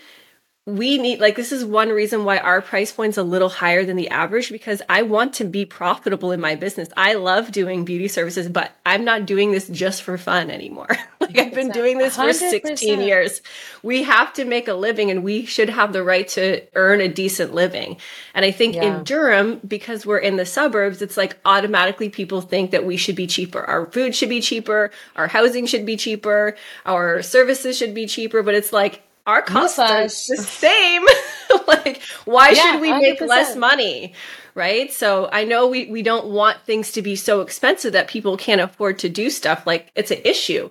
[0.67, 3.97] we need like this is one reason why our price point's a little higher than
[3.97, 6.89] the average because I want to be profitable in my business.
[6.97, 10.89] I love doing beauty services, but I'm not doing this just for fun anymore.
[11.21, 12.27] like I've been doing this 100%.
[12.27, 13.43] for 16 years.
[13.85, 17.07] We have to make a living and we should have the right to earn a
[17.07, 17.99] decent living.
[18.35, 18.99] And I think yeah.
[18.99, 23.15] in Durham because we're in the suburbs, it's like automatically people think that we should
[23.15, 23.63] be cheaper.
[23.63, 28.43] Our food should be cheaper, our housing should be cheaper, our services should be cheaper,
[28.43, 31.05] but it's like our costs are the same.
[31.67, 33.01] like, why yeah, should we 100%.
[33.01, 34.15] make less money?
[34.55, 34.91] Right.
[34.91, 38.61] So I know we, we don't want things to be so expensive that people can't
[38.61, 39.67] afford to do stuff.
[39.67, 40.71] Like it's an issue.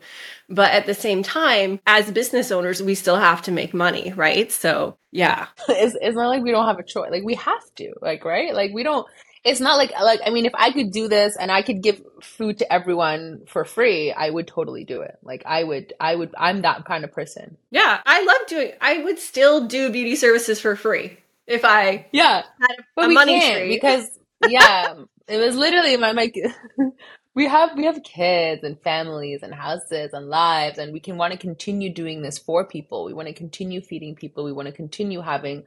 [0.50, 4.12] But at the same time, as business owners, we still have to make money.
[4.14, 4.52] Right.
[4.52, 5.48] So yeah.
[5.70, 7.12] It's, it's not like we don't have a choice.
[7.12, 8.56] Like we have to, like, right.
[8.56, 9.06] Like we don't,
[9.46, 12.04] it's not like like I mean, if I could do this and I could give
[12.22, 15.18] food to everyone for free, I would totally do it.
[15.24, 17.58] Like I would, I would, I'm that kind of person.
[17.72, 18.74] Yeah, I love doing.
[18.82, 21.20] I would still do beauty services for free.
[21.48, 24.08] if I yeah had but a we money because
[24.42, 24.96] yeah
[25.28, 26.32] it was literally my my
[27.36, 31.34] we have we have kids and families and houses and lives and we can want
[31.34, 34.72] to continue doing this for people we want to continue feeding people we want to
[34.72, 35.64] continue having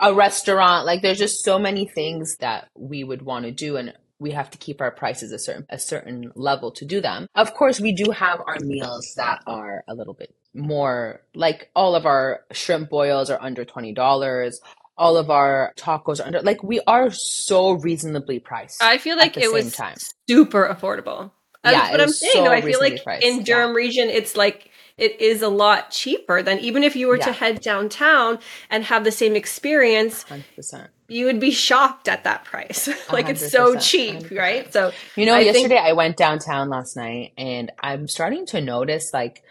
[0.00, 3.92] a restaurant like there's just so many things that we would want to do and
[4.18, 7.54] we have to keep our prices a certain a certain level to do them of
[7.54, 12.06] course we do have our meals that are a little bit more like all of
[12.06, 14.54] our shrimp boils are under $20
[14.96, 19.36] all of our tacos are under like we are so reasonably priced I feel like
[19.36, 19.96] it was time.
[20.28, 21.30] super affordable.
[21.64, 22.32] Yeah, That's it what I'm saying.
[22.32, 22.52] so though.
[22.52, 23.42] I feel like priced, in yeah.
[23.44, 24.69] Durham region, it's like
[25.00, 29.04] it is a lot cheaper than even if you were to head downtown and have
[29.04, 32.88] the same experience, 100% you would be shocked at that price.
[33.12, 34.38] like it's so cheap, 100%.
[34.38, 34.72] right?
[34.72, 38.60] So You know, I think- yesterday I went downtown last night and I'm starting to
[38.60, 39.42] notice like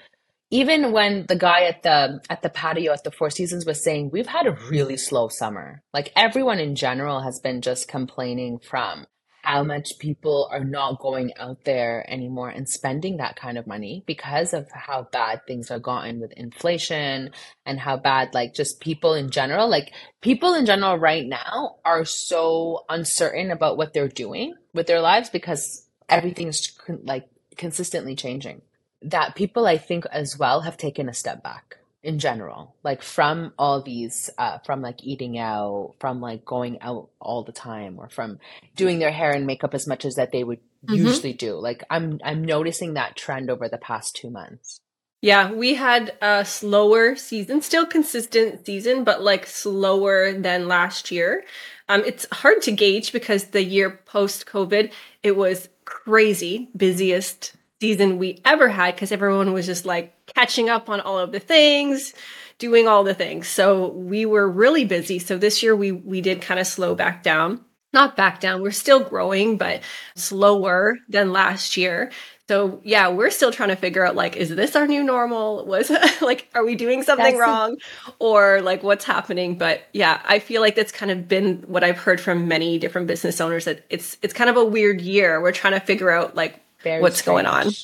[0.51, 4.09] even when the guy at the at the patio at the Four Seasons was saying
[4.12, 5.83] we've had a really slow summer.
[5.93, 9.05] Like everyone in general has been just complaining from
[9.41, 14.04] how much people are not going out there anymore and spending that kind of money
[14.06, 17.32] because of how bad things are gotten with inflation
[17.65, 22.06] and how bad like just people in general like people in general right now are
[22.06, 28.62] so uncertain about what they're doing with their lives because everything's like consistently changing.
[29.02, 31.78] That people i think as well have taken a step back
[32.10, 37.10] in general like from all these uh, from like eating out from like going out
[37.22, 38.39] all the time or from
[38.76, 40.95] doing their hair and makeup as much as that they would Mhm.
[41.06, 44.80] usually do like i'm i'm noticing that trend over the past two months
[45.22, 51.43] Yeah, we had a slower season, still consistent season, but like slower than last year.
[51.89, 58.18] Um, it's hard to gauge because the year post COVID, it was crazy, busiest season
[58.18, 62.13] we ever had because everyone was just like catching up on all of the things,
[62.58, 63.48] doing all the things.
[63.48, 65.20] So we were really busy.
[65.20, 67.63] So this year we we did kind of slow back down.
[67.92, 68.62] Not back down.
[68.62, 69.82] We're still growing, but
[70.15, 72.12] slower than last year.
[72.48, 75.65] So yeah, we're still trying to figure out like, is this our new normal?
[75.65, 75.89] Was
[76.22, 77.78] like, are we doing something That's wrong,
[78.20, 79.58] or like what's happening?
[79.58, 83.08] But yeah, I feel like that's kind of been what I've heard from many different
[83.08, 85.42] business owners that it's it's kind of a weird year.
[85.42, 87.76] We're trying to figure out like very What's going on?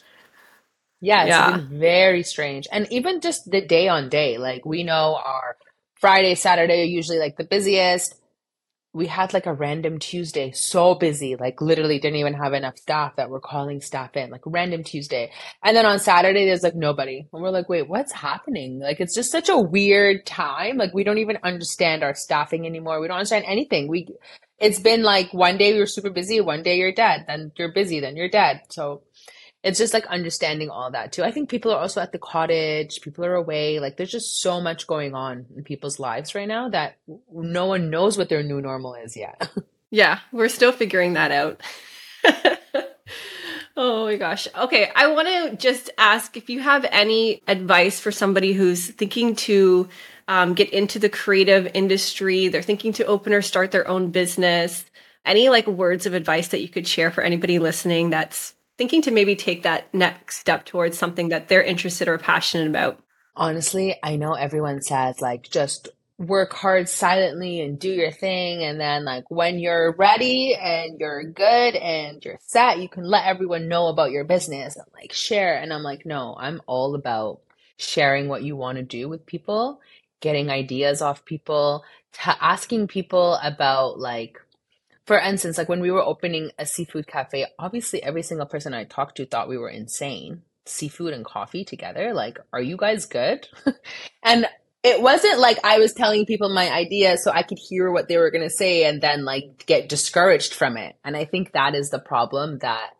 [1.00, 1.42] Yeah, it's Yeah.
[1.42, 2.68] been very strange.
[2.72, 5.58] And even just the day on day, like we know our
[6.00, 8.16] Friday, Saturday are usually like the busiest.
[8.94, 13.18] We had like a random Tuesday, so busy, like literally didn't even have enough staff
[13.18, 15.32] that were calling staff in, like random Tuesday.
[15.64, 17.28] And then on Saturday, there's like nobody.
[17.34, 18.80] And we're like, wait, what's happening?
[18.80, 20.78] Like it's just such a weird time.
[20.78, 23.02] Like we don't even understand our staffing anymore.
[23.02, 23.88] We don't understand anything.
[23.90, 24.08] We,
[24.60, 28.00] it's been like one day you're super busy, one day you're dead, then you're busy,
[28.00, 28.62] then you're dead.
[28.70, 29.02] So
[29.64, 31.24] it's just like understanding all that too.
[31.24, 33.80] I think people are also at the cottage, people are away.
[33.80, 36.98] Like there's just so much going on in people's lives right now that
[37.32, 39.50] no one knows what their new normal is yet.
[39.92, 41.62] Yeah, we're still figuring that out.
[43.78, 44.48] oh my gosh.
[44.56, 49.36] Okay, I want to just ask if you have any advice for somebody who's thinking
[49.38, 49.90] to
[50.28, 54.86] um, get into the creative industry, they're thinking to open or start their own business.
[55.26, 59.12] Any like words of advice that you could share for anybody listening that's thinking to
[59.12, 63.00] maybe take that next step towards something that they're interested or passionate about?
[63.36, 68.64] Honestly, I know everyone says like just work hard silently and do your thing.
[68.64, 73.26] And then like when you're ready and you're good and you're set, you can let
[73.26, 75.58] everyone know about your business and like share.
[75.58, 77.42] And I'm like, no, I'm all about
[77.78, 79.82] sharing what you want to do with people,
[80.22, 84.40] getting ideas off people, t- asking people about like,
[85.06, 88.86] for instance, like when we were opening a seafood cafe, obviously every single person I
[88.86, 90.44] talked to thought we were insane.
[90.66, 92.14] Seafood and coffee together.
[92.14, 93.48] Like, are you guys good?
[94.24, 94.48] and
[94.86, 98.18] it wasn't like I was telling people my idea so I could hear what they
[98.18, 100.96] were going to say and then like get discouraged from it.
[101.04, 102.92] And I think that is the problem that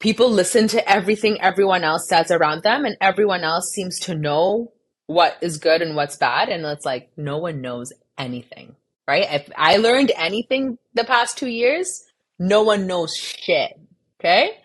[0.00, 4.72] people listen to everything everyone else says around them and everyone else seems to know
[5.06, 6.48] what is good and what's bad.
[6.48, 8.74] And it's like, no one knows anything,
[9.06, 9.26] right?
[9.30, 12.02] If I learned anything the past two years,
[12.40, 13.78] no one knows shit.
[14.18, 14.58] Okay.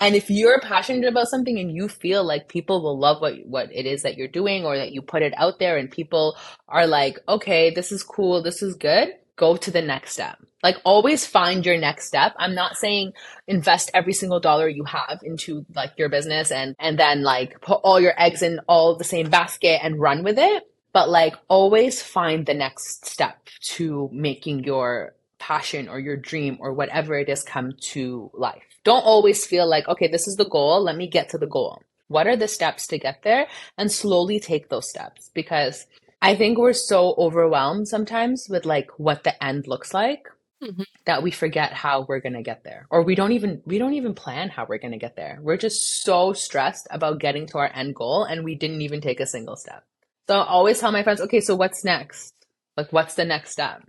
[0.00, 3.70] And if you're passionate about something and you feel like people will love what what
[3.72, 6.36] it is that you're doing or that you put it out there and people
[6.68, 10.38] are like, "Okay, this is cool, this is good." Go to the next step.
[10.62, 12.34] Like always find your next step.
[12.38, 13.12] I'm not saying
[13.46, 17.80] invest every single dollar you have into like your business and and then like put
[17.84, 22.02] all your eggs in all the same basket and run with it, but like always
[22.02, 27.42] find the next step to making your passion or your dream or whatever it is
[27.42, 28.73] come to life.
[28.84, 30.82] Don't always feel like, okay, this is the goal.
[30.82, 31.82] Let me get to the goal.
[32.08, 33.46] What are the steps to get there?
[33.78, 35.86] And slowly take those steps because
[36.20, 40.28] I think we're so overwhelmed sometimes with like what the end looks like
[40.62, 40.84] Mhm.
[41.04, 43.94] that we forget how we're going to get there or we don't even we don't
[43.94, 45.38] even plan how we're going to get there.
[45.42, 49.20] We're just so stressed about getting to our end goal and we didn't even take
[49.20, 49.84] a single step.
[50.28, 52.32] So I always tell my friends, "Okay, so what's next?
[52.76, 53.82] Like what's the next step?"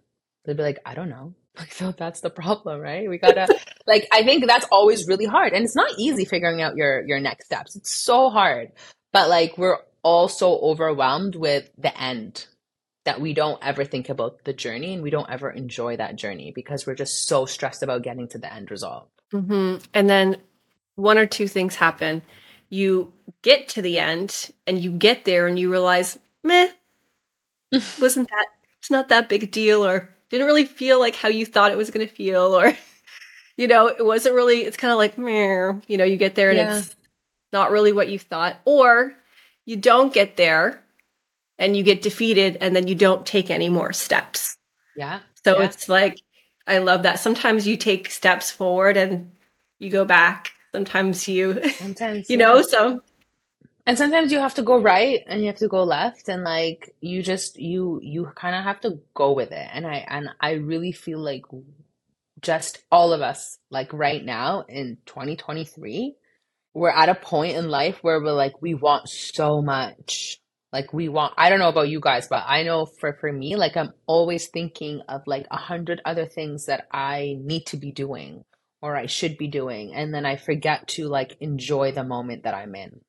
[0.43, 3.09] They'd be like, "I don't know." Like so that's the problem, right?
[3.09, 3.49] We got to
[3.87, 7.19] like I think that's always really hard and it's not easy figuring out your your
[7.19, 7.75] next steps.
[7.75, 8.71] It's so hard.
[9.11, 12.47] But like we're all so overwhelmed with the end
[13.05, 16.51] that we don't ever think about the journey and we don't ever enjoy that journey
[16.53, 19.09] because we're just so stressed about getting to the end result.
[19.31, 20.37] hmm And then
[20.95, 22.23] one or two things happen.
[22.69, 26.69] You get to the end and you get there and you realize, meh,
[27.99, 28.45] wasn't that,
[28.79, 31.77] it's not that big a deal or didn't really feel like how you thought it
[31.77, 32.73] was going to feel or,
[33.57, 36.57] you know, it wasn't really, it's kind of like, you know, you get there and
[36.57, 36.77] Yeah.
[36.77, 36.95] it's
[37.53, 38.57] not really what you thought.
[38.65, 39.13] Or
[39.65, 40.81] you don't get there
[41.57, 44.57] and you get defeated and then you don't take any more steps.
[44.95, 45.19] Yeah.
[45.43, 45.65] So Yeah.
[45.65, 46.21] it's like,
[46.67, 47.19] I love that.
[47.19, 49.31] Sometimes you take steps forward and
[49.79, 50.51] you go back.
[50.73, 52.45] Sometimes you, Sometimes you yeah.
[52.45, 53.01] know, so
[53.87, 56.95] And sometimes you have to go right and you have to go left and like
[57.01, 59.69] you just you you kind of have to go with it.
[59.71, 61.43] And I and I really feel like
[62.41, 66.15] just all of us like right now in 2023
[66.73, 70.39] we're at a point in life where we're like we want so much.
[70.73, 73.55] Like we want I don't know about you guys, but I know for for me
[73.55, 77.91] like I'm always thinking of like a hundred other things that I need to be
[77.91, 78.45] doing
[78.81, 82.55] or I should be doing and then I forget to like enjoy the moment that
[82.55, 83.01] I'm in.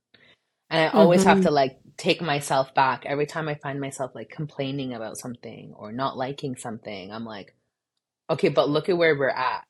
[0.71, 1.43] And I always have Mhm.
[1.43, 5.93] to like take myself back every time I find myself like complaining about something or
[5.93, 7.12] not liking something.
[7.12, 7.55] I'm like,
[8.31, 9.64] okay, but look at where we're at,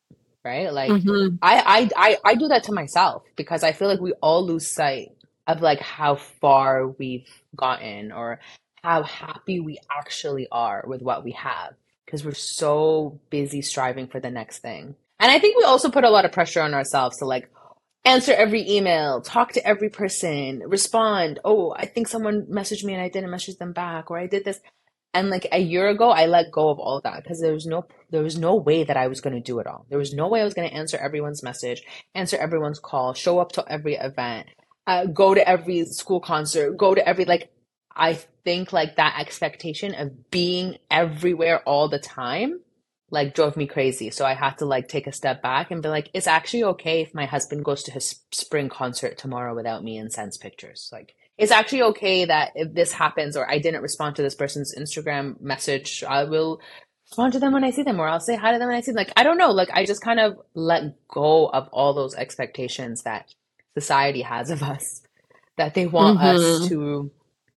[0.45, 0.73] right?
[0.73, 1.39] Like Mhm.
[1.43, 4.73] I I I, I do that to myself because I feel like we all lose
[4.75, 5.11] sight
[5.47, 8.41] of like how far we've gotten or
[8.83, 11.75] how happy we actually are with what we have
[12.05, 14.95] because we're so busy striving for the next thing.
[15.21, 17.51] And I think we also put a lot of pressure on ourselves to like
[18.07, 21.41] answer every email, talk to every person, respond.
[21.45, 24.45] Oh, I think someone messaged me and I didn't message them back, or I did
[24.45, 24.61] this.
[25.13, 27.67] And like a year ago, I let go of all of that because there was
[27.67, 29.87] no there was no way that I was going to do it all.
[29.89, 31.83] There was no way I was going to answer everyone's message,
[32.15, 34.47] answer everyone's call, show up to every event,
[34.87, 37.51] uh, go to every school concert, go to every like.
[37.99, 42.61] I think like that expectation of being everywhere all the time
[43.11, 44.11] like drove me crazy.
[44.11, 47.03] So I had to like take a step back and be like, it's actually okay
[47.03, 50.89] if my husband goes to his spring concert tomorrow without me and sends pictures.
[50.93, 54.75] Like it's actually okay that if this happens or I didn't respond to this person's
[54.75, 56.61] Instagram message, I will
[57.09, 58.81] respond to them when I see them or I'll say hi to them when I
[58.81, 58.97] see them.
[58.97, 63.03] Like I don't know, like I just kind of let go of all those expectations
[63.03, 63.33] that
[63.75, 65.03] society has of us
[65.57, 66.69] that they want us Mhm.
[66.71, 67.11] to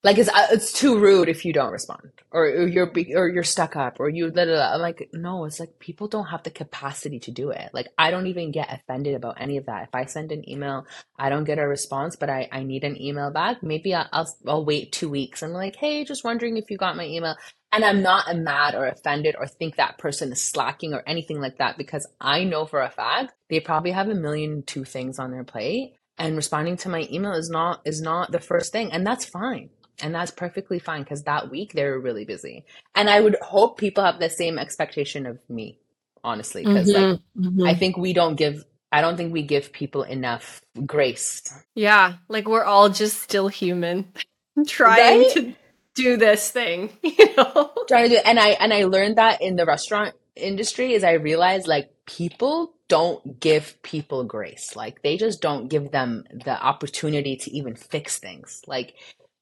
[0.04, 3.30] like it's uh, it's too rude if you don't respond or, or you're be- or
[3.30, 4.76] you're stuck up or you da, da, da.
[4.76, 7.70] I'm like no it's like people don't have the capacity to do it.
[7.76, 9.84] Like I don't even get offended about any of that.
[9.86, 10.88] If I send an email
[11.20, 13.64] I don't get a response but I I need an email back.
[13.64, 16.97] Maybe I'll I'll, I'll wait two weeks I'm like hey just wondering if you got
[16.97, 17.38] my email.
[17.74, 21.60] And I'm not mad or offended or think that person is slacking or anything like
[21.60, 25.32] that because I know for a fact they probably have a million two things on
[25.32, 29.08] their plate and responding to my email is not is not the first thing and
[29.08, 29.70] that's fine
[30.04, 33.78] and that's perfectly fine because that week they were really busy and i would hope
[33.78, 35.80] people have the same expectation of me
[36.24, 37.22] honestly because like Mhm.
[37.38, 37.68] Mhm.
[37.70, 41.43] i think we don't give i don't think we give people enough grace
[41.76, 44.14] yeah, like we're all just still human
[44.68, 45.32] trying Right?
[45.32, 45.56] to
[45.95, 47.72] do this thing, you know?
[47.88, 51.14] trying to do and i and i learned that in the restaurant industry is i
[51.14, 57.36] realized like people don't give people grace like they just don't give them the opportunity
[57.38, 58.95] to even fix things like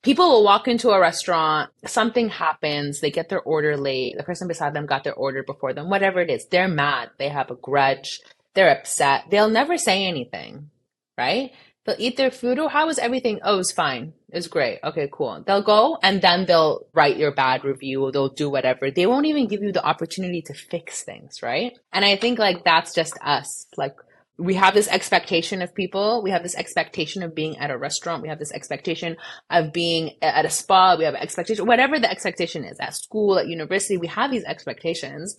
[0.04, 4.48] people will walk into a restaurant something happens they get their order late the person
[4.48, 7.56] beside them got their order before them whatever it is they're mad they have a
[7.56, 8.22] grudge
[8.56, 10.70] they're upset they'll never say anything
[11.18, 11.52] right?
[11.86, 13.40] They'll eat their food oh how was everything?
[13.44, 15.44] Oh it's fine it's great okay cool.
[15.46, 19.48] They'll go and then they'll write your bad review they'll do whatever they won't even
[19.48, 21.78] give you the opportunity to fix things right?
[21.94, 23.96] And i think like that's just us like
[24.38, 26.22] we have this expectation of people.
[26.24, 28.22] We have this expectation of being at a restaurant.
[28.22, 29.18] We have this expectation
[29.50, 30.96] of being at a spa.
[30.98, 35.36] We have expectation whatever the expectation is at school at university we have these expectations.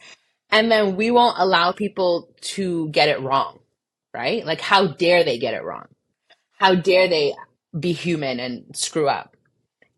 [0.50, 3.60] And then we won't allow people to get it wrong
[4.14, 4.44] right?
[4.44, 5.86] Like how dare they get it wrong?
[6.58, 7.34] How dare they
[7.78, 9.36] be human and screw up?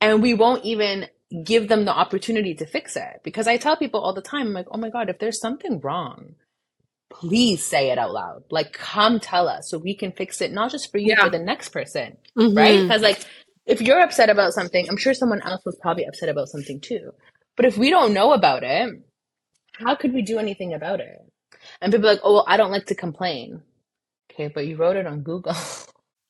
[0.01, 1.07] And we won't even
[1.45, 3.21] give them the opportunity to fix it.
[3.23, 5.81] Because i tell people all the time i'm like oh my god if there's something
[5.81, 6.35] wrong
[7.11, 10.71] please say it out loud like come tell us so we can fix it not
[10.71, 11.25] just for you Yeah.
[11.25, 12.83] for the next person right Mhm.
[12.89, 13.21] because like
[13.67, 17.13] if you're upset about something, I'm sure someone else was probably upset about something too.
[17.57, 18.91] But if we don't know about it,
[19.75, 21.19] how could we do anything about it?
[21.81, 23.63] And people are like, oh, well, I don't like to complain.
[24.33, 25.55] Okay, but you wrote it on Google.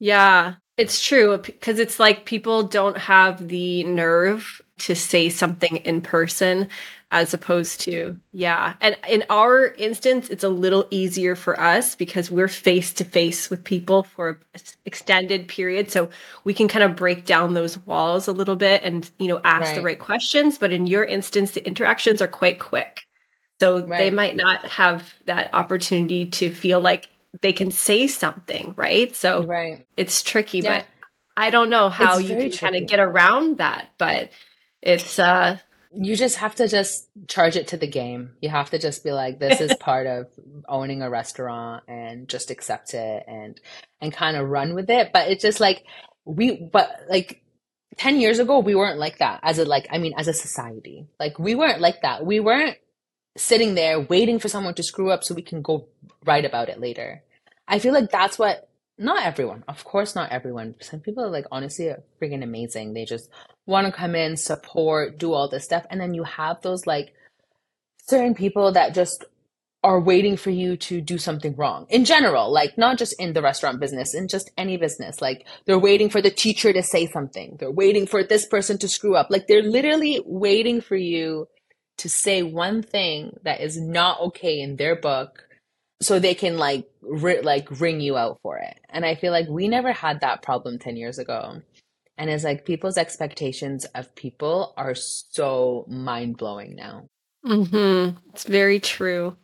[0.03, 6.01] Yeah, it's true because it's like people don't have the nerve to say something in
[6.01, 6.69] person
[7.11, 8.75] as opposed to yeah.
[8.81, 13.51] And in our instance it's a little easier for us because we're face to face
[13.51, 15.91] with people for an extended period.
[15.91, 16.11] So
[16.45, 19.67] we can kind of break down those walls a little bit and you know ask
[19.67, 19.75] right.
[19.77, 19.99] the right.
[19.99, 20.59] questions.
[20.59, 23.01] But in your instance the interactions are quite quick.
[23.59, 23.99] So right.
[23.99, 27.09] they might not have that opportunity to feel like
[27.43, 29.15] they can say something right?
[29.17, 29.85] So right.
[29.97, 30.79] it's tricky yeah.
[30.79, 30.87] but
[31.37, 33.89] i don't know how it's you can kind of get around that.
[33.99, 34.31] But
[34.81, 35.59] it's uh
[35.93, 38.33] you just have to just charge it to the game.
[38.41, 40.27] You have to just be like, this is part of
[40.69, 43.61] owning a restaurant and just accept it and
[44.01, 45.11] and kind of run with it.
[45.13, 45.85] But it's just like
[46.25, 47.43] we but like
[47.97, 51.07] 10 years ago we weren't like that as a like I mean as a society.
[51.19, 52.25] Like we weren't like that.
[52.25, 52.77] We weren't
[53.37, 55.89] sitting there waiting for someone to screw up so we can go
[56.25, 57.23] write about it later.
[57.67, 58.70] I feel like that's what
[59.01, 60.77] not everyone, of course, not everyone.
[60.81, 61.93] Some people are like honestly
[62.23, 62.95] freaking amazing.
[62.95, 63.31] They just
[63.67, 65.87] want to come in, support, do all this stuff.
[65.91, 67.15] And then you have those like
[68.09, 69.25] certain people that just
[69.83, 73.43] are waiting for you to do something wrong in general, like not just in the
[73.43, 75.23] restaurant business, in just any business.
[75.23, 77.57] Like they're waiting for the teacher to say something.
[77.59, 79.29] They're waiting for this person to screw up.
[79.31, 81.49] Like they're literally waiting for you
[81.99, 85.45] to say one thing that is not okay in their book
[86.01, 88.79] so they can like ri- like ring you out for it.
[88.89, 91.61] And I feel like we never had that problem 10 years ago.
[92.17, 97.07] And it's like people's expectations of people are so mind blowing now.
[97.47, 98.19] Mm-hmm.
[98.33, 99.37] It's very true.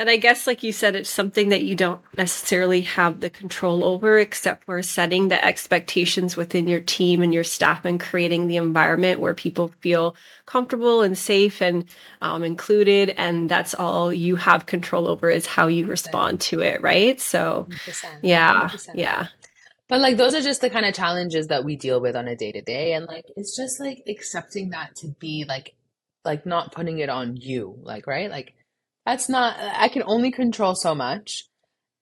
[0.00, 3.84] And I guess, like you said, it's something that you don't necessarily have the control
[3.84, 8.56] over, except for setting the expectations within your team and your staff and creating the
[8.56, 11.84] environment where people feel comfortable and safe and
[12.22, 13.10] um, included.
[13.18, 17.20] And that's all you have control over is how you respond to it, right?
[17.20, 18.92] So, 100%, yeah, 100%.
[18.94, 19.26] yeah.
[19.90, 22.36] But like those are just the kind of challenges that we deal with on a
[22.36, 22.94] day to day.
[22.94, 25.74] And like it's just like accepting that to be like
[26.24, 27.76] like not putting it on you.
[27.82, 28.30] Like, right?
[28.30, 28.54] Like
[29.04, 31.44] that's not i can only control so much.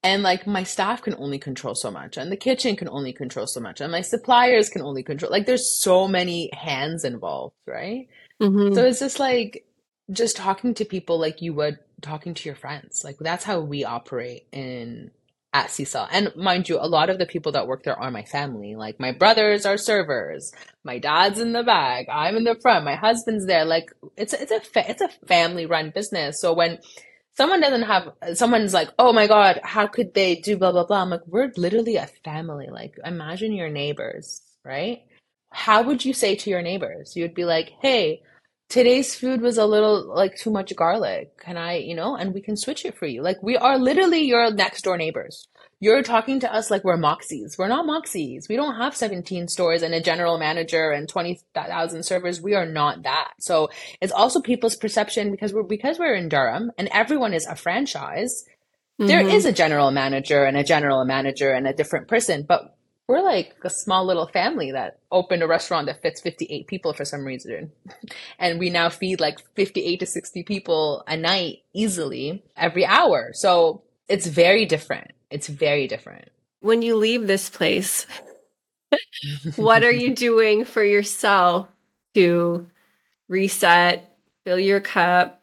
[0.05, 3.49] And like my staff can only control so much and the kitchen can only control
[3.49, 8.07] so much and my suppliers can only control like there's so many hands involved right?
[8.40, 8.74] Mm-hmm.
[8.74, 9.66] so it's just like
[10.12, 13.03] just talking to people like you would talking to your friends.
[13.05, 15.11] Like that's how we operate in
[15.53, 16.11] at Sea Salt.
[16.12, 18.76] And mind you, a lot of the people that work there are my family.
[18.76, 20.53] Like my brothers are servers,
[20.84, 23.64] my dad's in the back, I'm in the front, my husband's there.
[23.64, 26.40] Like it's it's a fa- it's a family run business.
[26.40, 26.78] So when
[27.36, 31.03] someone doesn't have someone's like, oh my god, how could they do blah blah blah?
[31.03, 32.68] I'm like, we're literally a family.
[32.70, 35.03] Like imagine your neighbors, right?
[35.51, 37.16] How would you say to your neighbors?
[37.16, 38.22] You would be like, hey,
[38.68, 41.36] today's food was a little like too much garlic.
[41.38, 43.22] Can I, you know, and we can switch it for you.
[43.22, 45.48] Like we are literally your next door neighbors.
[45.80, 47.56] You're talking to us like we're Moxies.
[47.56, 48.48] We're not Moxies.
[48.48, 52.40] We don't have 17 stores and a general manager and 20,000 servers.
[52.40, 53.32] We are not that.
[53.38, 57.54] So it's also people's perception because we're, because we're in Durham and everyone is a
[57.54, 58.44] franchise.
[59.00, 59.06] Mm-hmm.
[59.06, 62.76] There is a general manager and a general manager and a different person, but
[63.09, 67.06] we're like a small little family that opened a restaurant that fits 58 people for
[67.06, 67.72] some reason.
[68.38, 73.30] and we now feed like 58 to 60 people a night easily every hour.
[73.32, 75.12] So it's very different.
[75.30, 76.28] It's very different.
[76.61, 78.06] When you leave this place,
[79.56, 81.68] what are you doing for yourself
[82.14, 82.66] to
[83.26, 85.42] reset, fill your cup,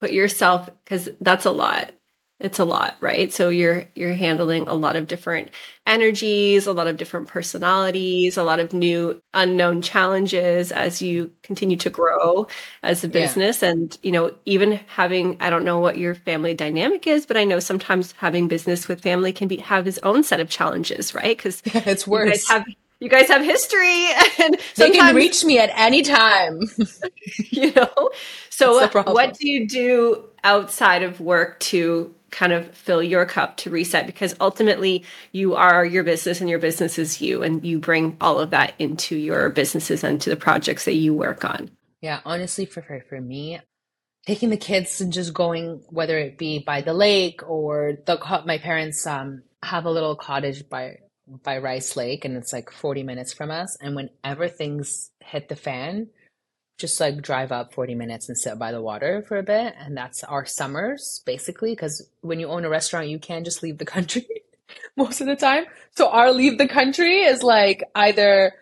[0.00, 1.92] put yourself, because that's a lot
[2.38, 3.32] it's a lot right?
[3.32, 5.50] So you're you're handling a lot of different
[5.86, 11.76] energies a lot of different personalities a lot of new unknown challenges as you continue
[11.76, 12.46] to grow
[12.82, 13.62] as a business.
[13.62, 13.70] Yeah.
[13.70, 17.44] and you know even having i don't know what your family dynamic is but i
[17.44, 21.36] know sometimes having business with family can be have his own set of challenges right?
[21.36, 22.66] Because it's worse you guys have
[22.98, 24.08] you guys have history
[24.42, 26.60] and they can reach me at any time.
[27.50, 28.10] You know?
[28.50, 33.70] So what do you do outside of work to kind of fill your cup to
[33.70, 38.16] reset because ultimately you are your business and your business is you and you bring
[38.20, 41.70] all of that into your businesses and to the projects that you work on.
[42.00, 43.60] Yeah, honestly for for, me
[44.24, 48.58] taking the kids and just going whether it be by the lake or the my
[48.58, 50.98] parents um have a little cottage by
[51.42, 55.56] by Rice Lake and it's like 40 minutes from us and whenever things hit the
[55.56, 56.08] fan
[56.78, 59.74] just like drive up 40 minutes and sit by the water for a bit.
[59.78, 61.74] And that's our summers basically.
[61.74, 64.26] Cause when you own a restaurant, you can't just leave the country
[64.96, 65.64] most of the time.
[65.92, 68.52] So our leave the country is like either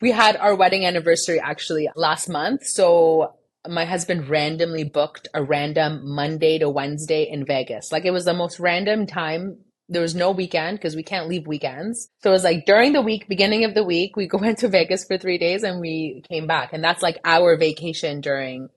[0.00, 2.66] we had our wedding anniversary actually last month.
[2.66, 3.34] So
[3.68, 7.92] my husband randomly booked a random Monday to Wednesday in Vegas.
[7.92, 9.58] Like it was the most random time.
[9.92, 12.08] There was no weekend because we can't leave weekends.
[12.22, 15.04] So it was like during the week, beginning of the week, we went to Vegas
[15.04, 16.72] for three days and we came back.
[16.72, 18.68] And that's like our vacation during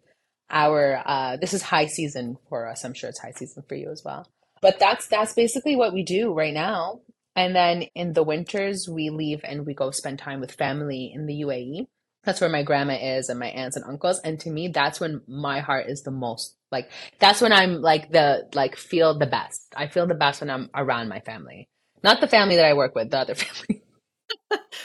[0.50, 2.86] our uh this is high season for us.
[2.86, 4.28] I'm sure it's high season for you as well.
[4.62, 7.02] But that's that's basically what we do right now.
[7.36, 11.26] And then in the winters, we leave and we go spend time with family in
[11.26, 11.88] the UAE.
[12.26, 14.20] That's where my grandma is and my aunts and uncles.
[14.20, 18.12] And to me, that's when my heart is the most like, that's when I'm like
[18.12, 19.74] the, like, feel the best.
[19.78, 21.70] I feel the best when I'm around my family.
[22.04, 23.82] Not the family that I work with, the other family.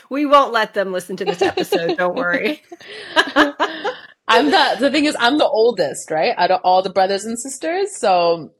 [0.09, 1.97] we won't let them listen to this episode.
[1.99, 2.63] don't worry.
[3.17, 6.33] I'm the, the thing is, I'm the oldest, right?
[6.37, 7.97] Out of all the brothers and sisters.
[7.97, 8.53] So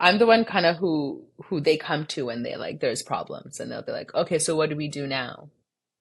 [0.00, 3.60] I'm the one kind of who who they come to when they like there's problems
[3.60, 5.50] and they'll be like, okay, so what do we do now?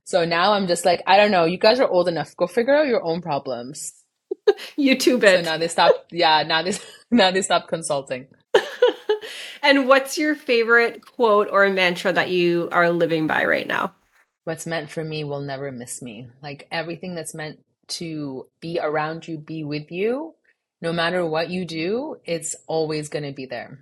[0.08, 2.34] So now I'm just like, I don't know, you guys are old enough.
[2.38, 3.92] Go figure out your own problems.
[4.80, 5.44] YouTube it.
[5.44, 6.76] So now they stop yeah, now they
[7.12, 8.28] now they stop consulting.
[9.62, 13.96] and what's your favorite quote or mantra that you are living by right now?
[14.46, 16.28] What's meant for me will never miss me.
[16.42, 17.60] Like everything that's meant
[18.00, 20.36] to be around you, be with you,
[20.82, 23.80] no matter what you do, it's always going to be there.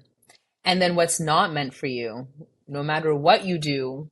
[0.63, 2.27] And then what's not meant for you,
[2.67, 4.07] no matter what you do,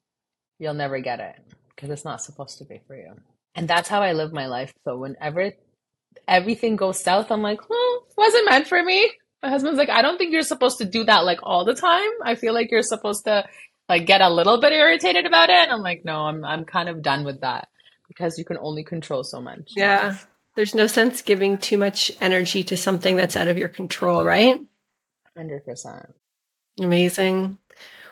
[0.60, 3.14] you'll never get it because it's not supposed to be for you.
[3.56, 4.74] And that's how I live my life.
[4.84, 5.54] So whenever
[6.28, 9.12] everything goes south, I'm like, oh, wasn't meant for me.
[9.42, 12.10] My husband's like, I don't think you're supposed to do that like all the time.
[12.24, 13.46] I feel like you're supposed to
[13.90, 15.56] like get a little bit irritated about it.
[15.56, 17.68] And I'm like, no, I'm I'm kind of done with that
[18.08, 19.74] because you can only control so much.
[19.76, 20.18] Yeah.
[20.56, 24.60] There's no sense giving too much energy to something that's out of your control, right?
[25.38, 26.12] 100%.
[26.80, 27.58] Amazing.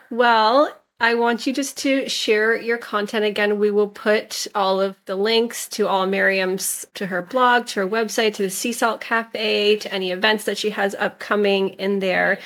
[0.10, 3.58] Well, I want you just to share your content again.
[3.58, 7.88] We will put all of the links to all Maryam's, to her blog, to her
[7.88, 12.40] website, to the Sea Salt Cafe, to any events that she has upcoming in there.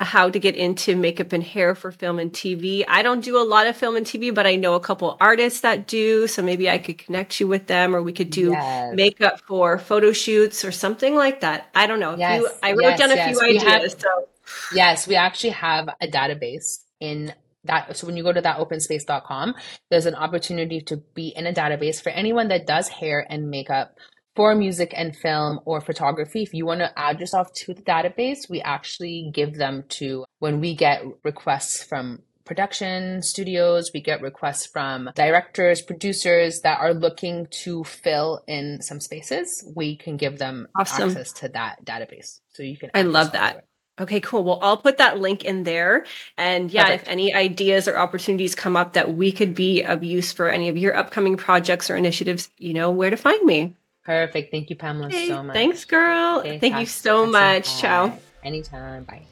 [0.00, 2.84] a how to get into makeup and hair for film and TV.
[2.88, 5.60] I don't do a lot of film and TV, but I know a couple artists
[5.60, 6.26] that do.
[6.26, 8.94] So maybe I could connect you with them or we could do yes.
[8.94, 11.68] makeup for photo shoots or something like that.
[11.74, 12.16] I don't know.
[12.16, 12.40] Yes.
[12.40, 13.92] You, I wrote yes, down a few we ideas.
[13.92, 14.28] Have, so.
[14.72, 17.32] Yes, we actually have a database in
[17.64, 19.54] that so when you go to thatopenspace.com
[19.90, 23.96] there's an opportunity to be in a database for anyone that does hair and makeup
[24.38, 28.48] for music and film or photography, if you want to add yourself to the database,
[28.48, 34.64] we actually give them to when we get requests from production studios, we get requests
[34.64, 39.68] from directors, producers that are looking to fill in some spaces.
[39.74, 41.10] We can give them awesome.
[41.10, 42.38] access to that database.
[42.52, 43.64] So you can I love that.
[44.00, 44.44] Okay, cool.
[44.44, 46.04] Well, I'll put that link in there.
[46.36, 47.02] And yeah, Perfect.
[47.02, 50.68] if any ideas or opportunities come up that we could be of use for any
[50.68, 53.74] of your upcoming projects or initiatives, you know where to find me.
[54.04, 54.50] Perfect.
[54.50, 55.54] Thank you, Pamela, hey, so much.
[55.54, 56.38] Thanks, girl.
[56.40, 57.80] Okay, Thank you so much.
[57.80, 58.16] Ciao.
[58.42, 59.04] Anytime.
[59.04, 59.22] Bye.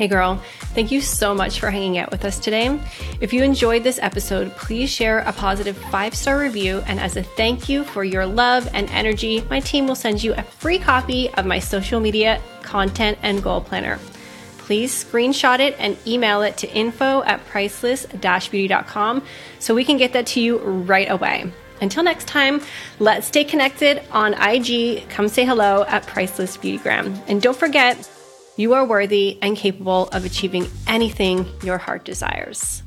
[0.00, 0.36] Hey, girl.
[0.72, 2.80] Thank you so much for hanging out with us today.
[3.20, 6.82] If you enjoyed this episode, please share a positive five star review.
[6.86, 10.32] And as a thank you for your love and energy, my team will send you
[10.32, 13.98] a free copy of my social media content and goal planner
[14.56, 19.22] please screenshot it and email it to info at priceless-beauty.com
[19.58, 21.52] so we can get that to you right away.
[21.80, 22.62] Until next time,
[23.00, 25.08] let's stay connected on IG.
[25.08, 27.20] Come say hello at Priceless Beautygram.
[27.26, 28.08] And don't forget,
[28.56, 32.82] you are worthy and capable of achieving anything your heart desires.